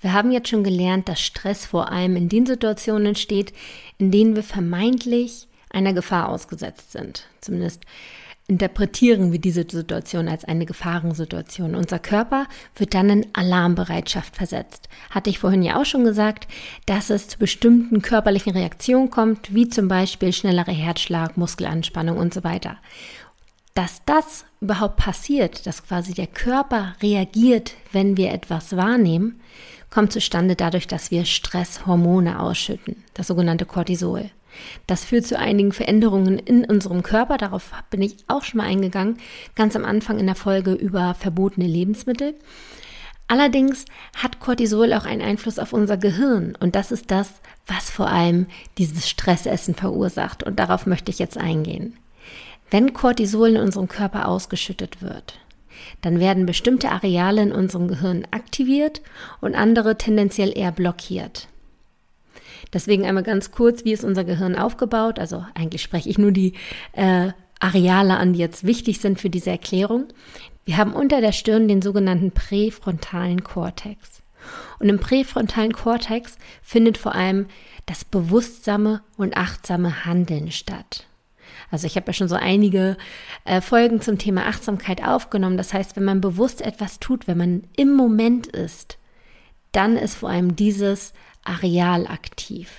Wir 0.01 0.13
haben 0.13 0.31
jetzt 0.31 0.49
schon 0.49 0.63
gelernt, 0.63 1.09
dass 1.09 1.19
Stress 1.19 1.65
vor 1.65 1.91
allem 1.91 2.15
in 2.15 2.29
den 2.29 2.45
Situationen 2.45 3.07
entsteht, 3.07 3.53
in 3.97 4.11
denen 4.11 4.35
wir 4.35 4.43
vermeintlich 4.43 5.47
einer 5.71 5.93
Gefahr 5.93 6.29
ausgesetzt 6.29 6.91
sind. 6.91 7.25
Zumindest 7.41 7.83
interpretieren 8.47 9.31
wir 9.31 9.39
diese 9.39 9.65
Situation 9.67 10.27
als 10.27 10.45
eine 10.45 10.65
Gefahrensituation. 10.65 11.73
Unser 11.73 11.97
Körper 11.97 12.45
wird 12.75 12.93
dann 12.93 13.09
in 13.09 13.27
Alarmbereitschaft 13.33 14.35
versetzt. 14.35 14.87
Hatte 15.09 15.29
ich 15.29 15.39
vorhin 15.39 15.63
ja 15.63 15.79
auch 15.79 15.85
schon 15.85 16.03
gesagt, 16.03 16.47
dass 16.85 17.09
es 17.09 17.27
zu 17.27 17.39
bestimmten 17.39 18.01
körperlichen 18.01 18.53
Reaktionen 18.53 19.09
kommt, 19.09 19.53
wie 19.53 19.67
zum 19.67 19.87
Beispiel 19.87 20.31
schnellerer 20.31 20.71
Herzschlag, 20.71 21.37
Muskelanspannung 21.37 22.17
und 22.17 22.33
so 22.33 22.43
weiter. 22.43 22.77
Dass 23.73 24.03
das 24.05 24.45
überhaupt 24.61 24.97
passiert, 24.97 25.65
dass 25.65 25.85
quasi 25.85 26.13
der 26.13 26.27
Körper 26.27 26.95
reagiert, 27.01 27.73
wenn 27.91 28.15
wir 28.15 28.31
etwas 28.31 28.77
wahrnehmen, 28.77 29.41
kommt 29.89 30.13
zustande 30.13 30.55
dadurch, 30.55 30.87
dass 30.87 31.09
wir 31.09 31.25
Stresshormone 31.25 32.39
ausschütten, 32.39 33.03
das 33.15 33.27
sogenannte 33.27 33.65
Cortisol. 33.65 34.29
Das 34.87 35.05
führt 35.05 35.25
zu 35.25 35.37
einigen 35.37 35.71
Veränderungen 35.71 36.39
in 36.39 36.65
unserem 36.65 37.03
Körper. 37.03 37.37
Darauf 37.37 37.71
bin 37.89 38.01
ich 38.01 38.17
auch 38.27 38.43
schon 38.43 38.59
mal 38.59 38.67
eingegangen, 38.67 39.17
ganz 39.55 39.75
am 39.75 39.85
Anfang 39.85 40.19
in 40.19 40.25
der 40.25 40.35
Folge 40.35 40.73
über 40.73 41.13
verbotene 41.13 41.67
Lebensmittel. 41.67 42.35
Allerdings 43.27 43.85
hat 44.15 44.39
Cortisol 44.39 44.93
auch 44.93 45.05
einen 45.05 45.21
Einfluss 45.21 45.57
auf 45.57 45.73
unser 45.73 45.97
Gehirn 45.97 46.55
und 46.59 46.75
das 46.75 46.91
ist 46.91 47.09
das, 47.09 47.33
was 47.65 47.89
vor 47.89 48.07
allem 48.07 48.45
dieses 48.77 49.09
Stressessen 49.09 49.73
verursacht 49.73 50.43
und 50.43 50.59
darauf 50.59 50.85
möchte 50.85 51.09
ich 51.09 51.17
jetzt 51.17 51.37
eingehen. 51.37 51.97
Wenn 52.69 52.93
Cortisol 52.93 53.49
in 53.49 53.61
unserem 53.61 53.87
Körper 53.87 54.27
ausgeschüttet 54.27 55.01
wird, 55.01 55.39
dann 56.01 56.19
werden 56.19 56.45
bestimmte 56.45 56.91
Areale 56.91 57.41
in 57.41 57.51
unserem 57.51 57.87
Gehirn 57.87 58.27
aktiviert 58.31 59.01
und 59.41 59.55
andere 59.55 59.97
tendenziell 59.97 60.55
eher 60.55 60.71
blockiert. 60.71 61.47
Deswegen 62.75 63.05
einmal 63.05 63.23
ganz 63.23 63.51
kurz, 63.51 63.85
wie 63.85 63.93
ist 63.93 64.03
unser 64.03 64.25
Gehirn 64.25 64.57
aufgebaut? 64.57 65.17
Also 65.17 65.45
eigentlich 65.55 65.81
spreche 65.81 66.09
ich 66.09 66.17
nur 66.17 66.33
die 66.33 66.53
äh, 66.91 67.29
Areale 67.61 68.17
an, 68.17 68.33
die 68.33 68.39
jetzt 68.39 68.65
wichtig 68.65 68.99
sind 68.99 69.17
für 69.17 69.29
diese 69.29 69.49
Erklärung. 69.49 70.09
Wir 70.65 70.75
haben 70.75 70.93
unter 70.93 71.21
der 71.21 71.31
Stirn 71.31 71.69
den 71.69 71.81
sogenannten 71.81 72.31
präfrontalen 72.31 73.45
Kortex. 73.45 74.21
Und 74.79 74.89
im 74.89 74.99
präfrontalen 74.99 75.71
Kortex 75.71 76.37
findet 76.61 76.97
vor 76.97 77.15
allem 77.15 77.45
das 77.85 78.03
bewusstsame 78.03 79.01
und 79.15 79.37
achtsame 79.37 80.03
Handeln 80.03 80.51
statt. 80.51 81.07
Also 81.71 81.87
ich 81.87 81.95
habe 81.95 82.07
ja 82.07 82.13
schon 82.13 82.27
so 82.27 82.35
einige 82.35 82.97
äh, 83.45 83.61
Folgen 83.61 84.01
zum 84.01 84.17
Thema 84.17 84.47
Achtsamkeit 84.47 85.01
aufgenommen. 85.01 85.55
Das 85.55 85.73
heißt, 85.73 85.95
wenn 85.95 86.03
man 86.03 86.19
bewusst 86.19 86.61
etwas 86.61 86.99
tut, 86.99 87.25
wenn 87.25 87.37
man 87.37 87.63
im 87.77 87.93
Moment 87.93 88.47
ist, 88.47 88.97
dann 89.71 89.95
ist 89.95 90.15
vor 90.15 90.29
allem 90.29 90.57
dieses 90.57 91.13
Areal 91.45 92.07
aktiv. 92.07 92.69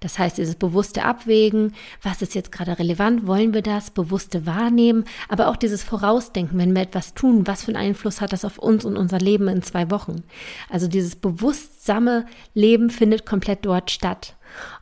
Das 0.00 0.18
heißt, 0.18 0.38
dieses 0.38 0.54
bewusste 0.54 1.04
Abwägen, 1.04 1.74
was 2.02 2.22
ist 2.22 2.34
jetzt 2.34 2.52
gerade 2.52 2.78
relevant, 2.78 3.26
wollen 3.26 3.52
wir 3.52 3.62
das, 3.62 3.90
bewusste 3.90 4.46
Wahrnehmen, 4.46 5.04
aber 5.28 5.48
auch 5.48 5.56
dieses 5.56 5.82
Vorausdenken, 5.82 6.58
wenn 6.58 6.74
wir 6.74 6.82
etwas 6.82 7.14
tun, 7.14 7.46
was 7.46 7.64
für 7.64 7.68
einen 7.68 7.88
Einfluss 7.88 8.20
hat 8.20 8.32
das 8.32 8.44
auf 8.44 8.58
uns 8.58 8.84
und 8.84 8.96
unser 8.96 9.18
Leben 9.18 9.48
in 9.48 9.62
zwei 9.62 9.90
Wochen. 9.90 10.22
Also 10.68 10.86
dieses 10.86 11.16
bewusstsame 11.16 12.26
Leben 12.54 12.90
findet 12.90 13.26
komplett 13.26 13.64
dort 13.66 13.90
statt. 13.90 14.36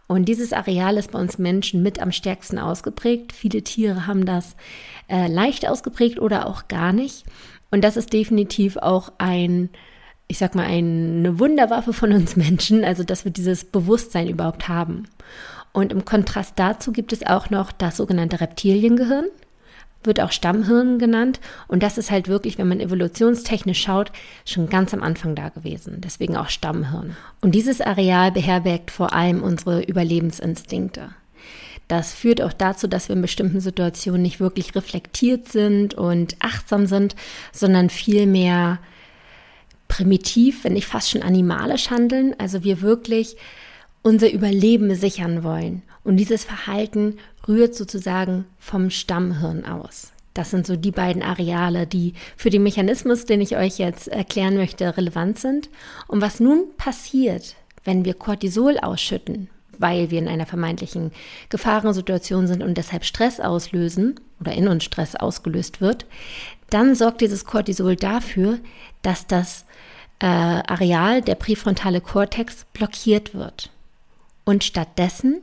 Und 0.07 0.27
dieses 0.27 0.53
Areal 0.53 0.99
ist 0.99 1.13
bei 1.13 1.19
uns 1.19 1.39
Menschen 1.39 1.83
mit 1.83 2.01
am 2.01 2.13
stärksten 2.13 2.59
ausgeprägt. 2.59 3.33
Viele 3.33 3.63
Tiere 3.63 4.07
haben 4.07 4.25
das 4.25 4.55
äh, 5.09 5.27
leicht 5.27 5.67
ausgeprägt 5.69 6.21
oder 6.21 6.47
auch 6.47 6.69
gar 6.69 6.93
nicht. 6.93 7.25
Und 7.71 7.83
das 7.83 7.97
ist 7.97 8.13
definitiv 8.13 8.77
auch 8.77 9.13
ein 9.19 9.71
ich 10.29 10.39
sag 10.39 10.55
mal, 10.55 10.67
eine 10.67 11.39
Wunderwaffe 11.39 11.93
von 11.93 12.13
uns 12.13 12.37
Menschen, 12.37 12.85
also 12.85 13.05
dass 13.05 13.25
wir 13.25 13.33
dieses 13.33 13.65
Bewusstsein 13.65 14.29
überhaupt 14.29 14.69
haben. 14.69 15.05
Und 15.73 15.93
im 15.93 16.05
Kontrast 16.05 16.55
dazu 16.57 16.93
gibt 16.93 17.13
es 17.13 17.27
auch 17.27 17.51
noch 17.51 17.71
das 17.71 17.99
sogenannte 17.99 18.41
Reptiliengehirn, 18.41 19.27
wird 20.03 20.21
auch 20.21 20.33
Stammhirn 20.33 20.99
genannt. 20.99 21.41
Und 21.69 21.83
das 21.83 21.99
ist 21.99 22.11
halt 22.11 22.29
wirklich, 22.29 22.59
wenn 22.59 22.69
man 22.69 22.81
evolutionstechnisch 22.81 23.83
schaut, 23.83 24.11
schon 24.45 24.69
ganz 24.69 24.95
am 24.95 25.03
Anfang 25.03 25.35
da 25.35 25.51
gewesen. 25.51 26.01
Deswegen 26.01 26.37
auch 26.37 26.49
Stammhirn. 26.49 27.17
Und 27.41 27.55
dieses 27.55 27.81
Areal 27.81 28.33
beherbergt 28.33 28.91
vor 28.91 29.13
allem 29.13 29.43
unsere 29.43 29.83
Überlebensinstinkte. 29.83 31.11
Das 31.89 32.15
führt 32.15 32.43
auch 32.43 32.53
dazu, 32.53 32.89
dass 32.89 33.09
wir 33.09 33.17
in 33.17 33.23
bestimmten 33.23 33.61
Situationen 33.61 34.23
nicht 34.23 34.41
wirklich 34.41 34.75
reflektiert 34.75 35.49
sind 35.49 35.95
und 35.95 36.37
achtsam 36.41 36.87
sind, 36.87 37.15
sondern 37.53 37.91
vielmehr 37.91 38.79
primitiv, 39.89 40.65
wenn 40.65 40.75
nicht 40.75 40.87
fast 40.87 41.11
schon 41.11 41.23
animalisch 41.23 41.91
handeln, 41.91 42.35
also 42.39 42.65
wir 42.65 42.81
wirklich 42.83 43.37
unser 44.03 44.31
Überleben 44.31 44.95
sichern 44.95 45.43
wollen. 45.43 45.83
Und 46.05 46.17
dieses 46.17 46.45
Verhalten 46.45 47.17
rührt 47.49 47.75
sozusagen 47.75 48.47
vom 48.59 48.91
Stammhirn 48.91 49.65
aus. 49.65 50.13
Das 50.35 50.51
sind 50.51 50.67
so 50.67 50.77
die 50.77 50.91
beiden 50.91 51.23
Areale, 51.23 51.87
die 51.87 52.13
für 52.37 52.51
den 52.51 52.63
Mechanismus, 52.63 53.25
den 53.25 53.41
ich 53.41 53.57
euch 53.57 53.79
jetzt 53.79 54.09
erklären 54.09 54.57
möchte, 54.57 54.97
relevant 54.97 55.39
sind. 55.39 55.71
Und 56.09 56.21
was 56.21 56.41
nun 56.41 56.67
passiert, 56.77 57.57
wenn 57.85 58.05
wir 58.05 58.15
Cortisol 58.15 58.79
ausschütten, 58.79 59.49
weil 59.79 60.11
wir 60.11 60.19
in 60.19 60.29
einer 60.29 60.47
vermeintlichen 60.47 61.11
Gefahrensituation 61.49 62.47
sind 62.47 62.63
und 62.63 62.77
deshalb 62.77 63.05
Stress 63.05 63.41
auslösen 63.41 64.21
oder 64.41 64.53
in 64.53 64.69
uns 64.69 64.85
Stress 64.85 65.17
ausgelöst 65.17 65.81
wird, 65.81 66.07
dann 66.71 66.95
sorgt 66.95 67.21
dieses 67.21 67.45
Cortisol 67.45 67.97
dafür, 67.97 68.59
dass 69.03 69.27
das 69.27 69.65
äh, 70.19 70.27
Areal, 70.27 71.23
der 71.23 71.35
präfrontale 71.35 72.01
Kortex, 72.01 72.65
blockiert 72.73 73.35
wird 73.35 73.71
und 74.45 74.65
stattdessen 74.65 75.43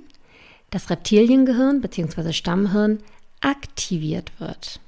das 0.71 0.89
Reptiliengehirn 0.89 1.81
bzw. 1.81 2.33
Stammhirn 2.33 2.99
aktiviert 3.41 4.31
wird. 4.39 4.79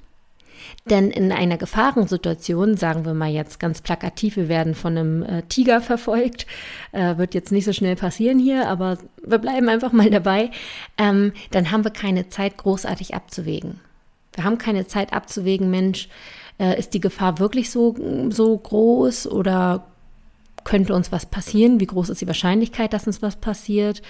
Denn 0.90 1.10
in 1.10 1.32
einer 1.32 1.58
Gefahrensituation, 1.58 2.76
sagen 2.76 3.04
wir 3.04 3.14
mal 3.14 3.30
jetzt 3.30 3.60
ganz 3.60 3.80
plakativ, 3.80 4.36
wir 4.36 4.48
werden 4.48 4.74
von 4.74 4.96
einem 4.96 5.22
äh, 5.22 5.42
Tiger 5.42 5.80
verfolgt, 5.80 6.46
äh, 6.92 7.16
wird 7.16 7.34
jetzt 7.34 7.52
nicht 7.52 7.64
so 7.64 7.72
schnell 7.72 7.96
passieren 7.96 8.38
hier, 8.38 8.68
aber 8.68 8.98
wir 9.24 9.38
bleiben 9.38 9.68
einfach 9.68 9.92
mal 9.92 10.10
dabei, 10.10 10.50
ähm, 10.98 11.32
dann 11.50 11.70
haben 11.70 11.84
wir 11.84 11.92
keine 11.92 12.28
Zeit 12.28 12.56
großartig 12.56 13.14
abzuwägen. 13.14 13.80
Wir 14.36 14.44
haben 14.44 14.58
keine 14.58 14.86
Zeit 14.86 15.12
abzuwägen, 15.12 15.70
Mensch, 15.70 16.08
äh, 16.58 16.78
ist 16.78 16.94
die 16.94 17.00
Gefahr 17.00 17.38
wirklich 17.38 17.70
so, 17.70 17.96
so 18.30 18.56
groß 18.56 19.26
oder 19.26 19.86
könnte 20.64 20.94
uns 20.94 21.12
was 21.12 21.26
passieren? 21.26 21.80
Wie 21.80 21.86
groß 21.86 22.10
ist 22.10 22.20
die 22.20 22.26
Wahrscheinlichkeit, 22.26 22.92
dass 22.92 23.06
uns 23.06 23.22
was 23.22 23.36
passiert? 23.36 24.02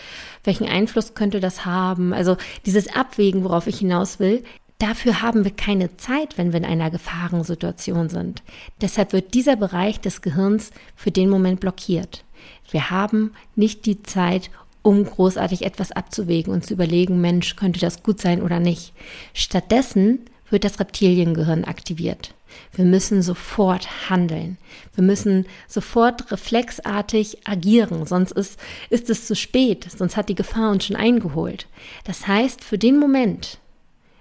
Welchen 0.42 0.66
Einfluss 0.66 1.14
könnte 1.14 1.38
das 1.38 1.66
haben? 1.66 2.12
Also 2.12 2.36
dieses 2.64 2.94
Abwägen, 2.94 3.44
worauf 3.44 3.66
ich 3.66 3.78
hinaus 3.78 4.18
will, 4.18 4.42
dafür 4.78 5.22
haben 5.22 5.44
wir 5.44 5.50
keine 5.50 5.96
Zeit, 5.96 6.38
wenn 6.38 6.52
wir 6.52 6.58
in 6.58 6.64
einer 6.64 6.90
Gefahrensituation 6.90 8.08
sind. 8.08 8.42
Deshalb 8.80 9.12
wird 9.12 9.34
dieser 9.34 9.56
Bereich 9.56 10.00
des 10.00 10.22
Gehirns 10.22 10.70
für 10.94 11.10
den 11.10 11.28
Moment 11.28 11.60
blockiert. 11.60 12.24
Wir 12.70 12.90
haben 12.90 13.32
nicht 13.54 13.86
die 13.86 14.02
Zeit, 14.02 14.50
um 14.86 15.04
großartig 15.04 15.62
etwas 15.62 15.90
abzuwägen 15.90 16.52
und 16.52 16.64
zu 16.64 16.74
überlegen, 16.74 17.20
Mensch, 17.20 17.56
könnte 17.56 17.80
das 17.80 18.04
gut 18.04 18.20
sein 18.20 18.40
oder 18.40 18.60
nicht. 18.60 18.92
Stattdessen 19.34 20.20
wird 20.48 20.62
das 20.62 20.78
Reptiliengehirn 20.78 21.64
aktiviert. 21.64 22.34
Wir 22.72 22.84
müssen 22.84 23.20
sofort 23.20 24.08
handeln. 24.08 24.58
Wir 24.94 25.02
müssen 25.02 25.46
sofort 25.66 26.30
reflexartig 26.30 27.48
agieren, 27.48 28.06
sonst 28.06 28.30
ist, 28.30 28.60
ist 28.88 29.10
es 29.10 29.26
zu 29.26 29.34
spät, 29.34 29.88
sonst 29.90 30.16
hat 30.16 30.28
die 30.28 30.36
Gefahr 30.36 30.70
uns 30.70 30.84
schon 30.84 30.94
eingeholt. 30.94 31.66
Das 32.04 32.28
heißt, 32.28 32.62
für 32.62 32.78
den 32.78 32.96
Moment, 32.96 33.58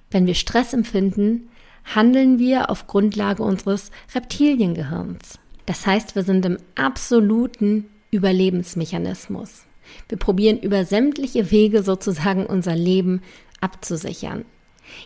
wenn 0.09 0.25
wir 0.25 0.33
Stress 0.33 0.73
empfinden, 0.73 1.47
handeln 1.93 2.39
wir 2.39 2.71
auf 2.71 2.87
Grundlage 2.87 3.43
unseres 3.43 3.91
Reptiliengehirns. 4.15 5.37
Das 5.67 5.85
heißt, 5.85 6.15
wir 6.15 6.23
sind 6.23 6.43
im 6.43 6.57
absoluten 6.73 7.85
Überlebensmechanismus. 8.09 9.65
Wir 10.09 10.17
probieren 10.17 10.59
über 10.59 10.85
sämtliche 10.85 11.51
Wege 11.51 11.83
sozusagen 11.83 12.45
unser 12.45 12.75
Leben 12.75 13.21
abzusichern. 13.61 14.45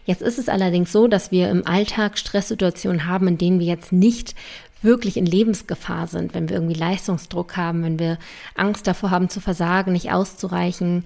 Jetzt 0.06 0.22
ist 0.22 0.40
es 0.40 0.50
allerdings 0.50 0.92
so, 0.92 1.08
dass 1.08 1.32
wir 1.32 1.50
im 1.50 1.66
Alltag 1.66 2.18
Stresssituationen 2.18 3.06
haben, 3.06 3.28
in 3.28 3.38
denen 3.38 3.60
wir 3.60 3.68
jetzt 3.68 3.92
nicht 3.92 4.36
wirklich 4.82 5.18
in 5.18 5.26
Lebensgefahr 5.26 6.08
sind, 6.08 6.34
wenn 6.34 6.50
wir 6.50 6.56
irgendwie 6.56 6.80
Leistungsdruck 6.80 7.58
haben, 7.58 7.84
wenn 7.84 8.00
wir 8.00 8.18
Angst 8.56 8.88
davor 8.88 9.12
haben 9.12 9.30
zu 9.30 9.42
versagen, 9.42 9.94
nicht 9.94 10.12
auszureichen, 10.12 11.04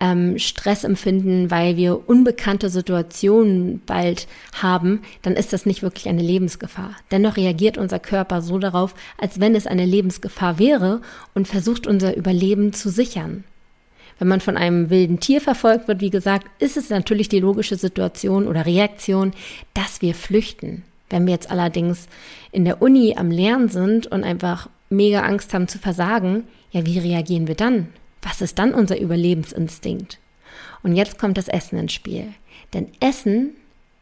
ähm, 0.00 0.38
Stress 0.38 0.84
empfinden, 0.84 1.50
weil 1.50 1.76
wir 1.76 2.08
unbekannte 2.08 2.68
Situationen 2.68 3.80
bald 3.86 4.26
haben, 4.54 5.02
dann 5.22 5.34
ist 5.34 5.52
das 5.52 5.66
nicht 5.66 5.82
wirklich 5.82 6.08
eine 6.08 6.22
Lebensgefahr. 6.22 6.96
Dennoch 7.10 7.36
reagiert 7.36 7.78
unser 7.78 7.98
Körper 7.98 8.42
so 8.42 8.58
darauf, 8.58 8.94
als 9.18 9.40
wenn 9.40 9.54
es 9.54 9.66
eine 9.66 9.86
Lebensgefahr 9.86 10.58
wäre 10.58 11.00
und 11.34 11.48
versucht 11.48 11.86
unser 11.86 12.16
Überleben 12.16 12.72
zu 12.72 12.90
sichern. 12.90 13.44
Wenn 14.18 14.28
man 14.28 14.40
von 14.40 14.56
einem 14.56 14.90
wilden 14.90 15.18
Tier 15.18 15.40
verfolgt 15.40 15.88
wird, 15.88 16.00
wie 16.00 16.10
gesagt, 16.10 16.46
ist 16.60 16.76
es 16.76 16.90
natürlich 16.90 17.28
die 17.28 17.40
logische 17.40 17.76
Situation 17.76 18.46
oder 18.46 18.64
Reaktion, 18.64 19.32
dass 19.74 20.02
wir 20.02 20.14
flüchten. 20.14 20.84
Wenn 21.10 21.26
wir 21.26 21.34
jetzt 21.34 21.50
allerdings 21.50 22.08
in 22.52 22.64
der 22.64 22.82
Uni 22.82 23.14
am 23.16 23.30
Lernen 23.30 23.68
sind 23.68 24.06
und 24.06 24.24
einfach 24.24 24.68
mega 24.90 25.20
Angst 25.20 25.52
haben 25.54 25.68
zu 25.68 25.78
versagen, 25.78 26.44
ja, 26.70 26.86
wie 26.86 26.98
reagieren 26.98 27.46
wir 27.46 27.54
dann? 27.54 27.88
Was 28.22 28.40
ist 28.40 28.58
dann 28.58 28.74
unser 28.74 28.98
Überlebensinstinkt? 28.98 30.18
Und 30.82 30.94
jetzt 30.94 31.18
kommt 31.18 31.38
das 31.38 31.48
Essen 31.48 31.78
ins 31.78 31.92
Spiel. 31.92 32.28
Denn 32.72 32.88
Essen 33.00 33.54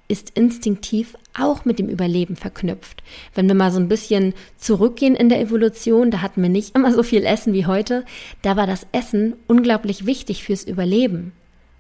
ist 0.08 0.30
instinktiv 0.30 1.16
auch 1.38 1.64
mit 1.64 1.78
dem 1.78 1.88
Überleben 1.88 2.36
verknüpft. 2.36 3.02
Wenn 3.34 3.48
wir 3.48 3.54
mal 3.54 3.72
so 3.72 3.80
ein 3.80 3.88
bisschen 3.88 4.34
zurückgehen 4.58 5.16
in 5.16 5.28
der 5.28 5.40
Evolution, 5.40 6.10
da 6.10 6.20
hatten 6.20 6.42
wir 6.42 6.50
nicht 6.50 6.74
immer 6.76 6.92
so 6.92 7.02
viel 7.02 7.24
Essen 7.24 7.52
wie 7.52 7.66
heute, 7.66 8.04
da 8.42 8.56
war 8.56 8.66
das 8.66 8.86
Essen 8.92 9.34
unglaublich 9.46 10.06
wichtig 10.06 10.44
fürs 10.44 10.64
Überleben. 10.64 11.32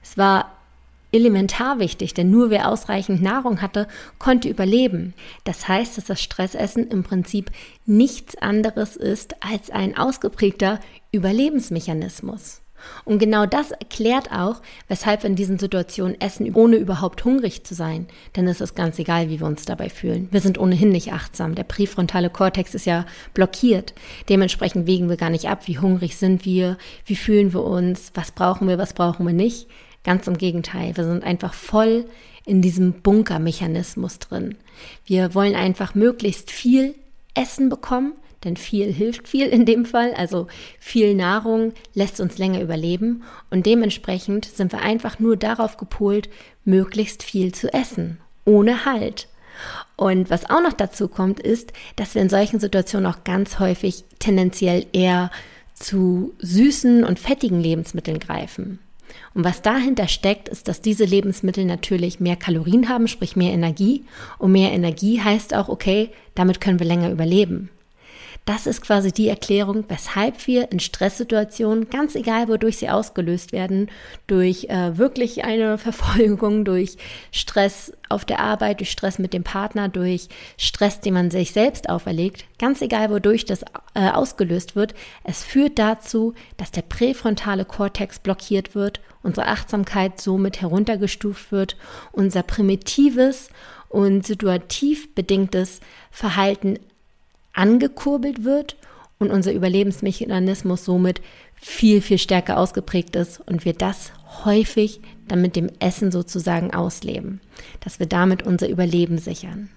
Es 0.02 0.16
war 0.16 0.61
elementar 1.12 1.78
wichtig, 1.78 2.14
denn 2.14 2.30
nur 2.30 2.50
wer 2.50 2.68
ausreichend 2.68 3.22
Nahrung 3.22 3.62
hatte, 3.62 3.86
konnte 4.18 4.48
überleben. 4.48 5.14
Das 5.44 5.68
heißt, 5.68 5.96
dass 5.96 6.06
das 6.06 6.20
Stressessen 6.20 6.88
im 6.88 7.02
Prinzip 7.02 7.50
nichts 7.86 8.36
anderes 8.36 8.96
ist 8.96 9.36
als 9.42 9.70
ein 9.70 9.96
ausgeprägter 9.96 10.80
Überlebensmechanismus. 11.12 12.62
Und 13.04 13.18
genau 13.18 13.46
das 13.46 13.70
erklärt 13.70 14.32
auch, 14.32 14.60
weshalb 14.88 15.22
wir 15.22 15.30
in 15.30 15.36
diesen 15.36 15.58
Situationen 15.58 16.20
essen, 16.20 16.52
ohne 16.54 16.76
überhaupt 16.76 17.24
hungrig 17.24 17.64
zu 17.64 17.74
sein. 17.74 18.06
Denn 18.36 18.48
es 18.48 18.60
ist 18.60 18.74
ganz 18.74 18.98
egal, 18.98 19.28
wie 19.28 19.40
wir 19.40 19.46
uns 19.46 19.64
dabei 19.64 19.88
fühlen. 19.88 20.28
Wir 20.30 20.40
sind 20.40 20.58
ohnehin 20.58 20.90
nicht 20.90 21.12
achtsam. 21.12 21.54
Der 21.54 21.64
präfrontale 21.64 22.30
Kortex 22.30 22.74
ist 22.74 22.86
ja 22.86 23.06
blockiert. 23.34 23.94
Dementsprechend 24.28 24.86
wägen 24.86 25.08
wir 25.08 25.16
gar 25.16 25.30
nicht 25.30 25.48
ab, 25.48 25.66
wie 25.66 25.78
hungrig 25.78 26.16
sind 26.16 26.44
wir, 26.44 26.76
wie 27.06 27.16
fühlen 27.16 27.52
wir 27.54 27.64
uns, 27.64 28.10
was 28.14 28.32
brauchen 28.32 28.68
wir, 28.68 28.78
was 28.78 28.94
brauchen 28.94 29.26
wir 29.26 29.34
nicht. 29.34 29.68
Ganz 30.04 30.26
im 30.26 30.36
Gegenteil. 30.36 30.96
Wir 30.96 31.04
sind 31.04 31.22
einfach 31.22 31.54
voll 31.54 32.06
in 32.44 32.60
diesem 32.60 32.94
Bunkermechanismus 33.02 34.18
drin. 34.18 34.56
Wir 35.04 35.34
wollen 35.34 35.54
einfach 35.54 35.94
möglichst 35.94 36.50
viel 36.50 36.94
Essen 37.34 37.68
bekommen, 37.68 38.14
denn 38.44 38.56
viel 38.56 38.92
hilft 38.92 39.28
viel 39.28 39.46
in 39.46 39.64
dem 39.64 39.84
Fall. 39.84 40.12
Also 40.14 40.48
viel 40.80 41.14
Nahrung 41.14 41.72
lässt 41.94 42.20
uns 42.20 42.38
länger 42.38 42.60
überleben 42.60 43.22
und 43.50 43.66
dementsprechend 43.66 44.44
sind 44.44 44.72
wir 44.72 44.80
einfach 44.80 45.18
nur 45.18 45.36
darauf 45.36 45.76
gepolt, 45.76 46.28
möglichst 46.64 47.22
viel 47.22 47.54
zu 47.54 47.72
essen, 47.72 48.18
ohne 48.44 48.84
Halt. 48.84 49.28
Und 49.96 50.30
was 50.30 50.50
auch 50.50 50.62
noch 50.62 50.72
dazu 50.72 51.08
kommt, 51.08 51.38
ist, 51.38 51.72
dass 51.94 52.14
wir 52.14 52.22
in 52.22 52.28
solchen 52.28 52.58
Situationen 52.58 53.06
auch 53.06 53.22
ganz 53.22 53.58
häufig 53.58 54.04
tendenziell 54.18 54.86
eher 54.92 55.30
zu 55.74 56.32
süßen 56.38 57.04
und 57.04 57.18
fettigen 57.18 57.60
Lebensmitteln 57.60 58.18
greifen. 58.18 58.78
Und 59.34 59.44
was 59.44 59.62
dahinter 59.62 60.08
steckt, 60.08 60.48
ist, 60.48 60.68
dass 60.68 60.80
diese 60.80 61.04
Lebensmittel 61.04 61.64
natürlich 61.64 62.20
mehr 62.20 62.36
Kalorien 62.36 62.88
haben, 62.88 63.08
sprich 63.08 63.36
mehr 63.36 63.52
Energie. 63.52 64.04
Und 64.38 64.52
mehr 64.52 64.72
Energie 64.72 65.20
heißt 65.20 65.54
auch, 65.54 65.68
okay, 65.68 66.10
damit 66.34 66.60
können 66.60 66.78
wir 66.78 66.86
länger 66.86 67.10
überleben. 67.10 67.70
Das 68.44 68.66
ist 68.66 68.82
quasi 68.82 69.12
die 69.12 69.28
Erklärung, 69.28 69.84
weshalb 69.86 70.48
wir 70.48 70.72
in 70.72 70.80
Stresssituationen, 70.80 71.90
ganz 71.90 72.16
egal 72.16 72.48
wodurch 72.48 72.78
sie 72.78 72.90
ausgelöst 72.90 73.52
werden, 73.52 73.88
durch 74.26 74.64
äh, 74.64 74.98
wirklich 74.98 75.44
eine 75.44 75.78
Verfolgung, 75.82 76.64
durch 76.64 76.96
Stress 77.30 77.92
auf 78.08 78.24
der 78.24 78.40
Arbeit, 78.40 78.80
durch 78.80 78.90
Stress 78.90 79.20
mit 79.20 79.32
dem 79.32 79.44
Partner, 79.44 79.88
durch 79.88 80.28
Stress, 80.58 81.00
den 81.00 81.14
man 81.14 81.30
sich 81.30 81.52
selbst 81.52 81.88
auferlegt, 81.88 82.44
ganz 82.58 82.82
egal 82.82 83.10
wodurch 83.10 83.44
das 83.44 83.62
äh, 83.94 84.10
ausgelöst 84.10 84.74
wird, 84.74 84.94
es 85.22 85.44
führt 85.44 85.78
dazu, 85.78 86.34
dass 86.56 86.72
der 86.72 86.82
präfrontale 86.82 87.64
Kortex 87.64 88.18
blockiert 88.18 88.74
wird, 88.74 89.00
unsere 89.22 89.46
Achtsamkeit 89.46 90.20
somit 90.20 90.60
heruntergestuft 90.60 91.52
wird, 91.52 91.76
unser 92.10 92.42
primitives 92.42 93.50
und 93.88 94.26
situativ 94.26 95.14
bedingtes 95.14 95.80
Verhalten 96.10 96.78
angekurbelt 97.52 98.44
wird 98.44 98.76
und 99.18 99.30
unser 99.30 99.52
Überlebensmechanismus 99.52 100.84
somit 100.84 101.20
viel, 101.54 102.00
viel 102.00 102.18
stärker 102.18 102.58
ausgeprägt 102.58 103.14
ist 103.14 103.40
und 103.46 103.64
wir 103.64 103.72
das 103.72 104.12
häufig 104.44 105.00
dann 105.28 105.40
mit 105.40 105.54
dem 105.54 105.70
Essen 105.78 106.10
sozusagen 106.10 106.74
ausleben, 106.74 107.40
dass 107.80 108.00
wir 108.00 108.06
damit 108.06 108.42
unser 108.42 108.68
Überleben 108.68 109.18
sichern. 109.18 109.70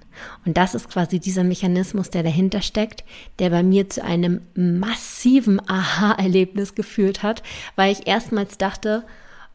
Und 0.45 0.57
das 0.57 0.75
ist 0.75 0.89
quasi 0.89 1.19
dieser 1.19 1.43
Mechanismus, 1.43 2.09
der 2.09 2.23
dahinter 2.23 2.61
steckt, 2.61 3.03
der 3.39 3.49
bei 3.49 3.63
mir 3.63 3.89
zu 3.89 4.03
einem 4.03 4.41
massiven 4.55 5.61
Aha-Erlebnis 5.67 6.73
geführt 6.73 7.21
hat, 7.21 7.43
weil 7.75 7.91
ich 7.91 8.07
erstmals 8.07 8.57
dachte, 8.57 9.03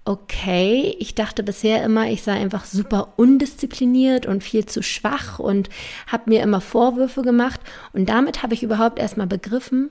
okay. 0.05 0.97
Ich 0.99 1.15
dachte 1.15 1.43
bisher 1.43 1.83
immer, 1.85 2.11
ich 2.11 2.23
sei 2.23 2.33
einfach 2.33 2.65
super 2.65 3.15
undiszipliniert 3.17 4.27
und 4.27 4.43
viel 4.43 4.67
zu 4.67 4.83
schwach 4.83 5.39
und 5.39 5.69
habe 6.07 6.31
mir 6.31 6.43
immer 6.43 6.61
Vorwürfe 6.61 7.23
gemacht. 7.23 7.61
Und 7.93 8.09
damit 8.09 8.43
habe 8.43 8.55
ich 8.55 8.63
überhaupt 8.63 8.99
erstmal 8.99 9.27
begriffen, 9.27 9.91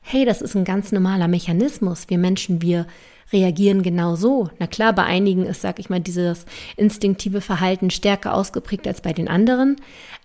hey, 0.00 0.24
das 0.24 0.42
ist 0.42 0.54
ein 0.56 0.64
ganz 0.64 0.92
normaler 0.92 1.28
Mechanismus. 1.28 2.06
Wir 2.08 2.18
Menschen, 2.18 2.60
wir 2.60 2.86
reagieren 3.32 3.82
genau 3.82 4.16
so. 4.16 4.50
Na 4.58 4.66
klar, 4.66 4.92
bei 4.92 5.04
einigen 5.04 5.46
ist, 5.46 5.62
sag 5.62 5.78
ich 5.78 5.88
mal, 5.88 6.00
dieses 6.00 6.44
instinktive 6.76 7.40
Verhalten 7.40 7.90
stärker 7.90 8.34
ausgeprägt 8.34 8.86
als 8.86 9.00
bei 9.00 9.12
den 9.12 9.28
anderen. 9.28 9.76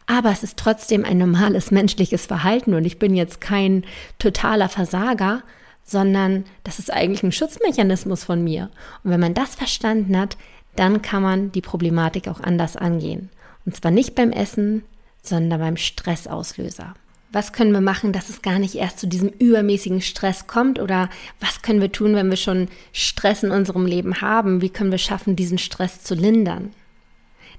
Aber 0.08 0.32
es 0.32 0.44
ist 0.44 0.58
trotzdem 0.58 1.06
ein 1.06 1.18
normales 1.18 1.72
menschliches 1.72 2.26
Verhalten 2.26 2.74
und 2.74 2.86
ich 2.86 3.00
bin 3.00 3.16
jetzt 3.16 3.40
kein 3.40 3.86
totaler 4.20 4.70
Versager, 4.70 5.44
sondern 5.88 6.44
das 6.64 6.78
ist 6.78 6.94
eigentlich 6.94 7.24
ein 7.24 7.32
Schutzmechanismus 7.32 8.26
von 8.26 8.44
mir. 8.44 8.70
Und 9.04 9.12
wenn 9.12 9.20
man 9.20 9.34
das 9.34 9.56
verstanden 9.56 10.16
hat, 10.18 10.38
dann 10.76 11.02
kann 11.02 11.24
man 11.24 11.52
die 11.52 11.62
Problematik 11.62 12.28
auch 12.28 12.42
anders 12.42 12.76
angehen. 12.76 13.30
Und 13.66 13.76
zwar 13.76 13.90
nicht 13.90 14.14
beim 14.14 14.32
Essen, 14.32 14.84
sondern 15.24 15.60
beim 15.60 15.78
Stressauslöser. 15.78 16.94
Was 17.32 17.52
können 17.52 17.72
wir 17.72 17.82
machen, 17.82 18.14
dass 18.14 18.30
es 18.30 18.42
gar 18.42 18.60
nicht 18.60 18.76
erst 18.76 19.00
zu 19.00 19.08
diesem 19.08 19.30
übermäßigen 19.30 20.02
Stress 20.02 20.48
kommt? 20.48 20.80
Oder 20.80 21.10
was 21.40 21.62
können 21.62 21.82
wir 21.82 21.92
tun, 21.92 22.16
wenn 22.16 22.30
wir 22.30 22.38
schon 22.38 22.68
Stress 22.92 23.44
in 23.44 23.52
unserem 23.52 23.86
Leben 23.86 24.22
haben? 24.22 24.62
Wie 24.62 24.70
können 24.70 24.92
wir 24.92 24.98
schaffen, 24.98 25.36
diesen 25.36 25.58
Stress 25.58 26.04
zu 26.04 26.16
lindern? 26.16 26.72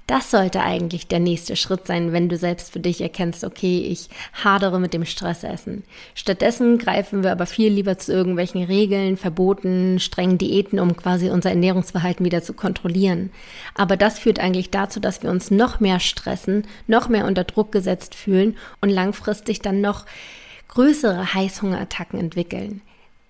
Das 0.09 0.31
sollte 0.31 0.61
eigentlich 0.61 1.05
der 1.05 1.19
nächste 1.19 1.55
Schritt 1.55 1.85
sein, 1.85 2.13
wenn 2.13 2.29
du 2.29 2.35
selbst 2.35 2.73
für 2.73 2.79
dich 2.79 2.99
erkennst, 2.99 3.43
okay, 3.43 3.81
ich 3.81 4.09
hadere 4.33 4.79
mit 4.79 4.91
dem 4.95 5.05
Stressessen. 5.05 5.83
Stattdessen 6.15 6.79
greifen 6.79 7.21
wir 7.21 7.31
aber 7.31 7.45
viel 7.45 7.71
lieber 7.71 7.95
zu 7.99 8.11
irgendwelchen 8.11 8.63
Regeln, 8.63 9.17
Verboten, 9.17 9.99
strengen 9.99 10.39
Diäten, 10.39 10.79
um 10.79 10.97
quasi 10.97 11.29
unser 11.29 11.51
Ernährungsverhalten 11.51 12.25
wieder 12.25 12.41
zu 12.41 12.53
kontrollieren. 12.53 13.29
Aber 13.75 13.97
das 13.97 14.17
führt 14.17 14.39
eigentlich 14.39 14.71
dazu, 14.71 14.99
dass 14.99 15.21
wir 15.21 15.29
uns 15.29 15.51
noch 15.51 15.79
mehr 15.79 15.99
stressen, 15.99 16.65
noch 16.87 17.07
mehr 17.07 17.27
unter 17.27 17.43
Druck 17.43 17.71
gesetzt 17.71 18.15
fühlen 18.15 18.57
und 18.81 18.89
langfristig 18.89 19.59
dann 19.61 19.79
noch 19.79 20.07
größere 20.69 21.35
Heißhungerattacken 21.35 22.19
entwickeln. 22.19 22.81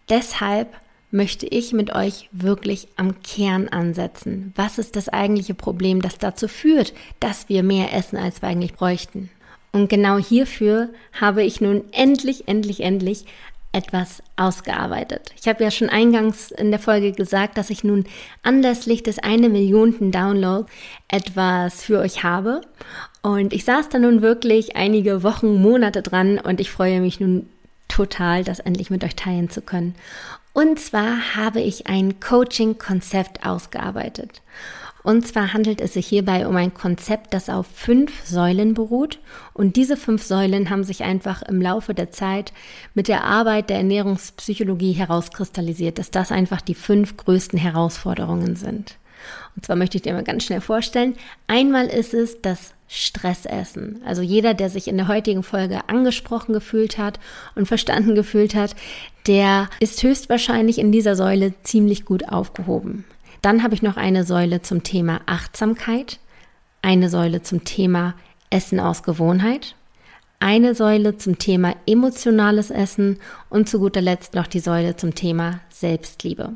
Deshalb 0.08 0.74
möchte 1.12 1.46
ich 1.48 1.74
mit 1.74 1.94
euch 1.94 2.30
wirklich 2.32 2.88
am 2.96 3.22
Kern 3.24 3.68
ansetzen. 3.68 4.54
Was 4.56 4.78
ist 4.78 4.96
das 4.96 5.10
eigentliche 5.10 5.54
Problem, 5.54 6.02
das 6.02 6.18
dazu 6.18 6.48
führt, 6.48 6.94
dass 7.20 7.50
wir 7.50 7.64
mehr 7.64 7.94
essen, 7.94 8.18
als 8.18 8.42
wir 8.42 8.50
eigentlich 8.50 8.74
bräuchten? 8.74 9.30
Und 9.72 9.90
genau 9.90 10.18
hierfür 10.18 10.90
habe 11.20 11.44
ich 11.44 11.62
nun 11.62 11.84
endlich, 11.92 12.48
endlich, 12.48 12.82
endlich 12.82 13.26
etwas 13.72 14.24
ausgearbeitet. 14.36 15.32
Ich 15.40 15.48
habe 15.48 15.64
ja 15.64 15.70
schon 15.70 15.90
eingangs 15.90 16.50
in 16.50 16.72
der 16.72 16.80
Folge 16.80 17.12
gesagt, 17.12 17.58
dass 17.58 17.70
ich 17.70 17.84
nun 17.84 18.06
anlässlich 18.42 19.04
des 19.04 19.20
eine 19.20 19.48
Millionten 19.48 20.12
Downloads 20.12 20.70
etwas 21.08 21.84
für 21.84 22.00
euch 22.00 22.24
habe. 22.24 22.62
Und 23.22 23.54
ich 23.54 23.66
saß 23.66 23.90
da 23.90 24.00
nun 24.00 24.22
wirklich 24.24 24.76
einige 24.76 25.22
Wochen, 25.22 25.62
Monate 25.62 26.02
dran 26.02 26.40
und 26.40 26.60
ich 26.60 26.72
freue 26.72 27.00
mich 27.00 27.20
nun 27.20 27.48
total, 27.88 28.44
das 28.44 28.60
endlich 28.60 28.90
mit 28.90 29.04
euch 29.04 29.16
teilen 29.16 29.50
zu 29.50 29.62
können. 29.62 29.94
Und 30.60 30.78
zwar 30.78 31.38
habe 31.38 31.62
ich 31.62 31.88
ein 31.88 32.20
Coaching-Konzept 32.20 33.46
ausgearbeitet. 33.46 34.42
Und 35.04 35.26
zwar 35.26 35.54
handelt 35.54 35.80
es 35.80 35.94
sich 35.94 36.06
hierbei 36.06 36.46
um 36.48 36.58
ein 36.58 36.74
Konzept, 36.74 37.34
das 37.34 37.48
auf 37.48 37.66
fünf 37.66 38.26
Säulen 38.26 38.74
beruht. 38.74 39.20
Und 39.54 39.78
diese 39.78 39.96
fünf 39.96 40.22
Säulen 40.22 40.70
haben 40.70 40.84
sich 40.84 41.04
einfach 41.04 41.44
im 41.44 41.62
Laufe 41.62 41.94
der 41.94 42.12
Zeit 42.12 42.52
mit 42.94 43.08
der 43.08 43.24
Arbeit 43.24 43.70
der 43.70 43.78
Ernährungspsychologie 43.78 44.92
herauskristallisiert, 44.92 45.98
dass 45.98 46.12
das 46.12 46.30
einfach 46.30 46.60
die 46.60 46.76
fünf 46.76 47.16
größten 47.16 47.58
Herausforderungen 47.58 48.58
sind. 48.58 48.98
Und 49.56 49.66
zwar 49.66 49.78
möchte 49.78 49.96
ich 49.96 50.02
dir 50.02 50.12
mal 50.12 50.26
ganz 50.26 50.44
schnell 50.44 50.60
vorstellen. 50.60 51.16
Einmal 51.48 51.86
ist 51.86 52.14
es 52.14 52.42
das 52.42 52.74
Stressessen. 52.90 54.02
Also 54.04 54.24
jeder, 54.24 54.56
der 54.56 54.70
sich 54.72 54.88
in 54.88 54.98
der 54.98 55.08
heutigen 55.08 55.44
Folge 55.44 55.88
angesprochen 55.88 56.54
gefühlt 56.54 56.98
hat 56.98 57.20
und 57.54 57.68
verstanden 57.68 58.16
gefühlt 58.16 58.56
hat, 58.56 58.76
der 59.28 59.70
ist 59.80 60.02
höchstwahrscheinlich 60.02 60.80
in 60.80 60.92
dieser 60.92 61.16
Säule 61.16 61.54
ziemlich 61.62 62.04
gut 62.04 62.28
aufgehoben. 62.30 63.06
Dann 63.44 63.62
habe 63.64 63.76
ich 63.76 63.84
noch 63.84 63.96
eine 63.96 64.24
Säule 64.24 64.64
zum 64.64 64.84
Thema 64.84 65.22
Achtsamkeit, 65.28 66.20
eine 66.82 67.10
Säule 67.10 67.44
zum 67.44 67.64
Thema 67.64 68.16
Essen 68.50 68.80
aus 68.80 69.04
Gewohnheit, 69.04 69.76
eine 70.40 70.74
Säule 70.74 71.16
zum 71.18 71.38
Thema 71.38 71.76
emotionales 71.86 72.72
Essen 72.72 73.20
und 73.50 73.70
zu 73.70 73.80
guter 73.80 74.02
Letzt 74.02 74.34
noch 74.34 74.48
die 74.48 74.60
Säule 74.60 74.96
zum 74.96 75.14
Thema 75.14 75.60
Selbstliebe. 75.70 76.54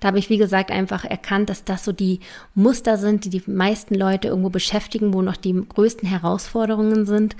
Da 0.00 0.08
habe 0.08 0.18
ich, 0.18 0.30
wie 0.30 0.38
gesagt, 0.38 0.70
einfach 0.70 1.04
erkannt, 1.04 1.50
dass 1.50 1.64
das 1.64 1.84
so 1.84 1.92
die 1.92 2.20
Muster 2.54 2.96
sind, 2.96 3.24
die 3.24 3.30
die 3.30 3.42
meisten 3.46 3.94
Leute 3.94 4.28
irgendwo 4.28 4.50
beschäftigen, 4.50 5.12
wo 5.12 5.22
noch 5.22 5.36
die 5.36 5.54
größten 5.68 6.08
Herausforderungen 6.08 7.06
sind. 7.06 7.36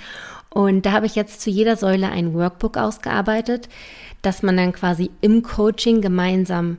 Und 0.50 0.86
da 0.86 0.92
habe 0.92 1.06
ich 1.06 1.14
jetzt 1.14 1.40
zu 1.40 1.50
jeder 1.50 1.76
Säule 1.76 2.08
ein 2.10 2.32
Workbook 2.34 2.76
ausgearbeitet, 2.76 3.68
das 4.22 4.42
man 4.42 4.56
dann 4.56 4.72
quasi 4.72 5.10
im 5.20 5.42
Coaching 5.42 6.00
gemeinsam 6.00 6.78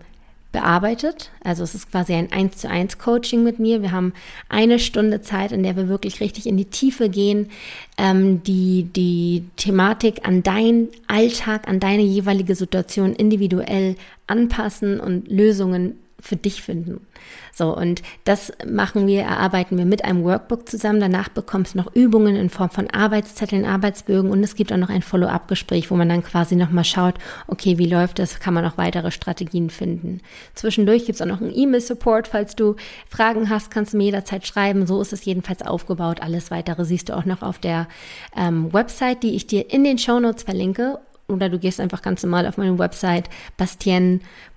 bearbeitet. 0.55 1.31
Also 1.43 1.65
es 1.65 1.75
ist 1.75 1.91
quasi 1.91 2.13
ein 2.13 2.31
1 2.31 2.55
zu 2.55 2.69
1 2.69 2.97
Coaching 2.97 3.43
mit 3.43 3.59
mir. 3.59 3.81
Wir 3.81 3.91
haben 3.91 4.13
eine 4.47 4.79
Stunde 4.79 5.21
Zeit, 5.21 5.51
in 5.51 5.63
der 5.63 5.75
wir 5.75 5.89
wirklich 5.89 6.21
richtig 6.21 6.47
in 6.47 6.55
die 6.55 6.63
Tiefe 6.63 7.09
gehen, 7.09 7.49
ähm, 7.97 8.41
die, 8.43 8.83
die 8.83 9.43
Thematik 9.57 10.25
an 10.25 10.43
deinen 10.43 10.87
Alltag, 11.07 11.67
an 11.67 11.81
deine 11.81 12.03
jeweilige 12.03 12.55
Situation 12.55 13.11
individuell 13.11 13.97
anpassen 14.27 15.01
und 15.01 15.27
Lösungen 15.27 15.99
für 16.19 16.35
dich 16.35 16.61
finden. 16.61 17.05
So, 17.53 17.75
und 17.75 18.01
das 18.23 18.51
machen 18.65 19.05
wir, 19.07 19.21
erarbeiten 19.21 19.77
wir 19.77 19.85
mit 19.85 20.03
einem 20.03 20.23
Workbook 20.23 20.67
zusammen. 20.67 20.99
Danach 20.99 21.29
bekommst 21.29 21.73
du 21.73 21.77
noch 21.77 21.93
Übungen 21.93 22.35
in 22.35 22.49
Form 22.49 22.69
von 22.69 22.89
Arbeitszetteln, 22.89 23.65
Arbeitsbögen 23.65 24.31
und 24.31 24.43
es 24.43 24.55
gibt 24.55 24.71
auch 24.71 24.77
noch 24.77 24.89
ein 24.89 25.01
Follow-up-Gespräch, 25.01 25.91
wo 25.91 25.95
man 25.95 26.09
dann 26.09 26.23
quasi 26.23 26.55
nochmal 26.55 26.83
schaut, 26.83 27.15
okay, 27.47 27.77
wie 27.77 27.85
läuft 27.85 28.19
das, 28.19 28.39
kann 28.39 28.53
man 28.53 28.65
auch 28.65 28.77
weitere 28.77 29.11
Strategien 29.11 29.69
finden. 29.69 30.21
Zwischendurch 30.53 31.05
gibt 31.05 31.15
es 31.15 31.21
auch 31.21 31.27
noch 31.27 31.41
einen 31.41 31.55
E-Mail-Support, 31.55 32.27
falls 32.27 32.55
du 32.55 32.75
Fragen 33.09 33.49
hast, 33.49 33.69
kannst 33.71 33.93
du 33.93 33.97
mir 33.97 34.05
jederzeit 34.05 34.47
schreiben. 34.47 34.87
So 34.87 35.01
ist 35.01 35.13
es 35.13 35.25
jedenfalls 35.25 35.61
aufgebaut. 35.61 36.21
Alles 36.21 36.51
weitere 36.51 36.85
siehst 36.85 37.09
du 37.09 37.15
auch 37.15 37.25
noch 37.25 37.41
auf 37.41 37.59
der 37.59 37.87
ähm, 38.35 38.73
Website, 38.73 39.23
die 39.23 39.35
ich 39.35 39.47
dir 39.47 39.71
in 39.71 39.83
den 39.83 39.97
Show 39.97 40.19
Notes 40.19 40.43
verlinke 40.43 40.99
oder 41.27 41.49
du 41.49 41.59
gehst 41.59 41.79
einfach 41.79 42.01
ganz 42.01 42.23
normal 42.23 42.47
auf 42.47 42.57
meine 42.57 42.77
Website 42.77 43.29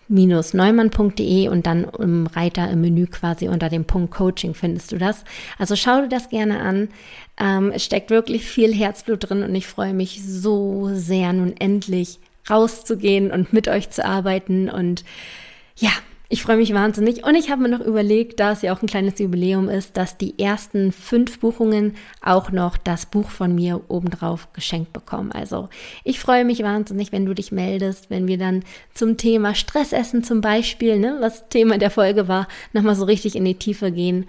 bastien-neumann.de 0.08 1.48
und 1.48 1.66
dann 1.66 1.84
im 1.98 2.26
Reiter 2.26 2.70
im 2.70 2.80
Menü 2.80 3.06
quasi 3.06 3.48
unter 3.48 3.68
dem 3.68 3.84
Punkt 3.84 4.12
Coaching 4.12 4.54
findest 4.54 4.92
du 4.92 4.98
das. 4.98 5.24
Also 5.58 5.76
schau 5.76 6.02
dir 6.02 6.08
das 6.08 6.28
gerne 6.28 6.60
an. 6.60 6.88
Ähm, 7.38 7.72
es 7.72 7.84
steckt 7.84 8.10
wirklich 8.10 8.44
viel 8.44 8.74
Herzblut 8.74 9.28
drin 9.28 9.42
und 9.42 9.54
ich 9.54 9.66
freue 9.66 9.94
mich 9.94 10.22
so 10.24 10.90
sehr 10.92 11.32
nun 11.32 11.56
endlich 11.56 12.18
rauszugehen 12.48 13.30
und 13.30 13.52
mit 13.52 13.68
euch 13.68 13.90
zu 13.90 14.04
arbeiten 14.04 14.70
und 14.70 15.04
ja, 15.76 15.90
ich 16.30 16.42
freue 16.42 16.58
mich 16.58 16.74
wahnsinnig 16.74 17.24
und 17.24 17.34
ich 17.36 17.50
habe 17.50 17.62
mir 17.62 17.70
noch 17.70 17.80
überlegt, 17.80 18.38
da 18.38 18.52
es 18.52 18.60
ja 18.60 18.74
auch 18.74 18.82
ein 18.82 18.86
kleines 18.86 19.18
Jubiläum 19.18 19.70
ist, 19.70 19.96
dass 19.96 20.18
die 20.18 20.38
ersten 20.38 20.92
fünf 20.92 21.40
Buchungen 21.40 21.96
auch 22.20 22.50
noch 22.50 22.76
das 22.76 23.06
Buch 23.06 23.30
von 23.30 23.54
mir 23.54 23.80
obendrauf 23.88 24.52
geschenkt 24.52 24.92
bekommen. 24.92 25.32
Also 25.32 25.70
ich 26.04 26.20
freue 26.20 26.44
mich 26.44 26.62
wahnsinnig, 26.62 27.12
wenn 27.12 27.24
du 27.24 27.34
dich 27.34 27.50
meldest, 27.50 28.10
wenn 28.10 28.28
wir 28.28 28.36
dann 28.36 28.62
zum 28.92 29.16
Thema 29.16 29.54
Stressessen 29.54 30.22
zum 30.22 30.42
Beispiel, 30.42 30.98
ne, 30.98 31.16
was 31.20 31.48
Thema 31.48 31.78
der 31.78 31.90
Folge 31.90 32.28
war, 32.28 32.46
nochmal 32.74 32.94
so 32.94 33.04
richtig 33.04 33.34
in 33.34 33.46
die 33.46 33.54
Tiefe 33.54 33.90
gehen. 33.90 34.26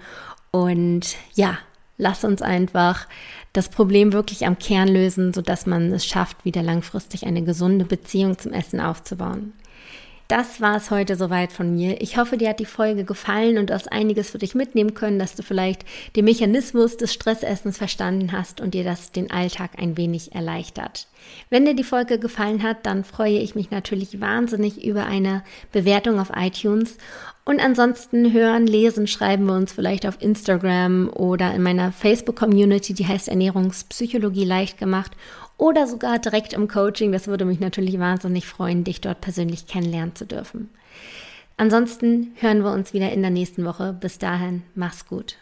Und 0.52 1.16
ja, 1.34 1.58
lass 1.98 2.24
uns 2.24 2.40
einfach 2.40 3.08
das 3.52 3.68
Problem 3.68 4.14
wirklich 4.14 4.46
am 4.46 4.58
Kern 4.58 4.88
lösen, 4.88 5.34
sodass 5.34 5.66
man 5.66 5.92
es 5.92 6.06
schafft, 6.06 6.46
wieder 6.46 6.62
langfristig 6.62 7.26
eine 7.26 7.42
gesunde 7.42 7.84
Beziehung 7.84 8.38
zum 8.38 8.54
Essen 8.54 8.80
aufzubauen. 8.80 9.52
Das 10.30 10.60
war 10.60 10.76
es 10.76 10.92
heute 10.92 11.16
soweit 11.16 11.50
von 11.50 11.74
mir. 11.74 12.00
Ich 12.00 12.16
hoffe, 12.16 12.36
dir 12.36 12.50
hat 12.50 12.60
die 12.60 12.64
Folge 12.64 13.02
gefallen 13.02 13.58
und 13.58 13.72
hast 13.72 13.90
einiges 13.90 14.30
für 14.30 14.38
dich 14.38 14.54
mitnehmen 14.54 14.94
können, 14.94 15.18
dass 15.18 15.34
du 15.34 15.42
vielleicht 15.42 15.84
den 16.14 16.24
Mechanismus 16.24 16.96
des 16.96 17.12
Stressessens 17.12 17.78
verstanden 17.78 18.30
hast 18.30 18.60
und 18.60 18.72
dir 18.72 18.84
das 18.84 19.10
den 19.10 19.32
Alltag 19.32 19.72
ein 19.78 19.96
wenig 19.96 20.32
erleichtert. 20.32 21.08
Wenn 21.48 21.64
dir 21.64 21.74
die 21.74 21.82
Folge 21.82 22.20
gefallen 22.20 22.62
hat, 22.62 22.86
dann 22.86 23.02
freue 23.02 23.40
ich 23.40 23.56
mich 23.56 23.72
natürlich 23.72 24.20
wahnsinnig 24.20 24.84
über 24.84 25.04
eine 25.04 25.42
Bewertung 25.72 26.20
auf 26.20 26.30
iTunes. 26.36 26.96
Und 27.44 27.58
ansonsten 27.58 28.32
hören, 28.32 28.68
lesen, 28.68 29.08
schreiben 29.08 29.46
wir 29.46 29.54
uns 29.54 29.72
vielleicht 29.72 30.06
auf 30.06 30.22
Instagram 30.22 31.10
oder 31.12 31.52
in 31.54 31.64
meiner 31.64 31.90
Facebook-Community, 31.90 32.94
die 32.94 33.08
heißt 33.08 33.26
Ernährungspsychologie 33.26 34.44
leicht 34.44 34.78
gemacht 34.78 35.10
oder 35.60 35.86
sogar 35.86 36.18
direkt 36.18 36.52
im 36.52 36.68
Coaching. 36.68 37.12
Das 37.12 37.28
würde 37.28 37.44
mich 37.44 37.60
natürlich 37.60 37.98
wahnsinnig 37.98 38.46
freuen, 38.46 38.82
dich 38.82 39.00
dort 39.00 39.20
persönlich 39.20 39.66
kennenlernen 39.66 40.16
zu 40.16 40.24
dürfen. 40.26 40.70
Ansonsten 41.56 42.32
hören 42.36 42.64
wir 42.64 42.72
uns 42.72 42.94
wieder 42.94 43.12
in 43.12 43.20
der 43.20 43.30
nächsten 43.30 43.66
Woche. 43.66 43.92
Bis 43.92 44.18
dahin, 44.18 44.62
mach's 44.74 45.06
gut. 45.06 45.36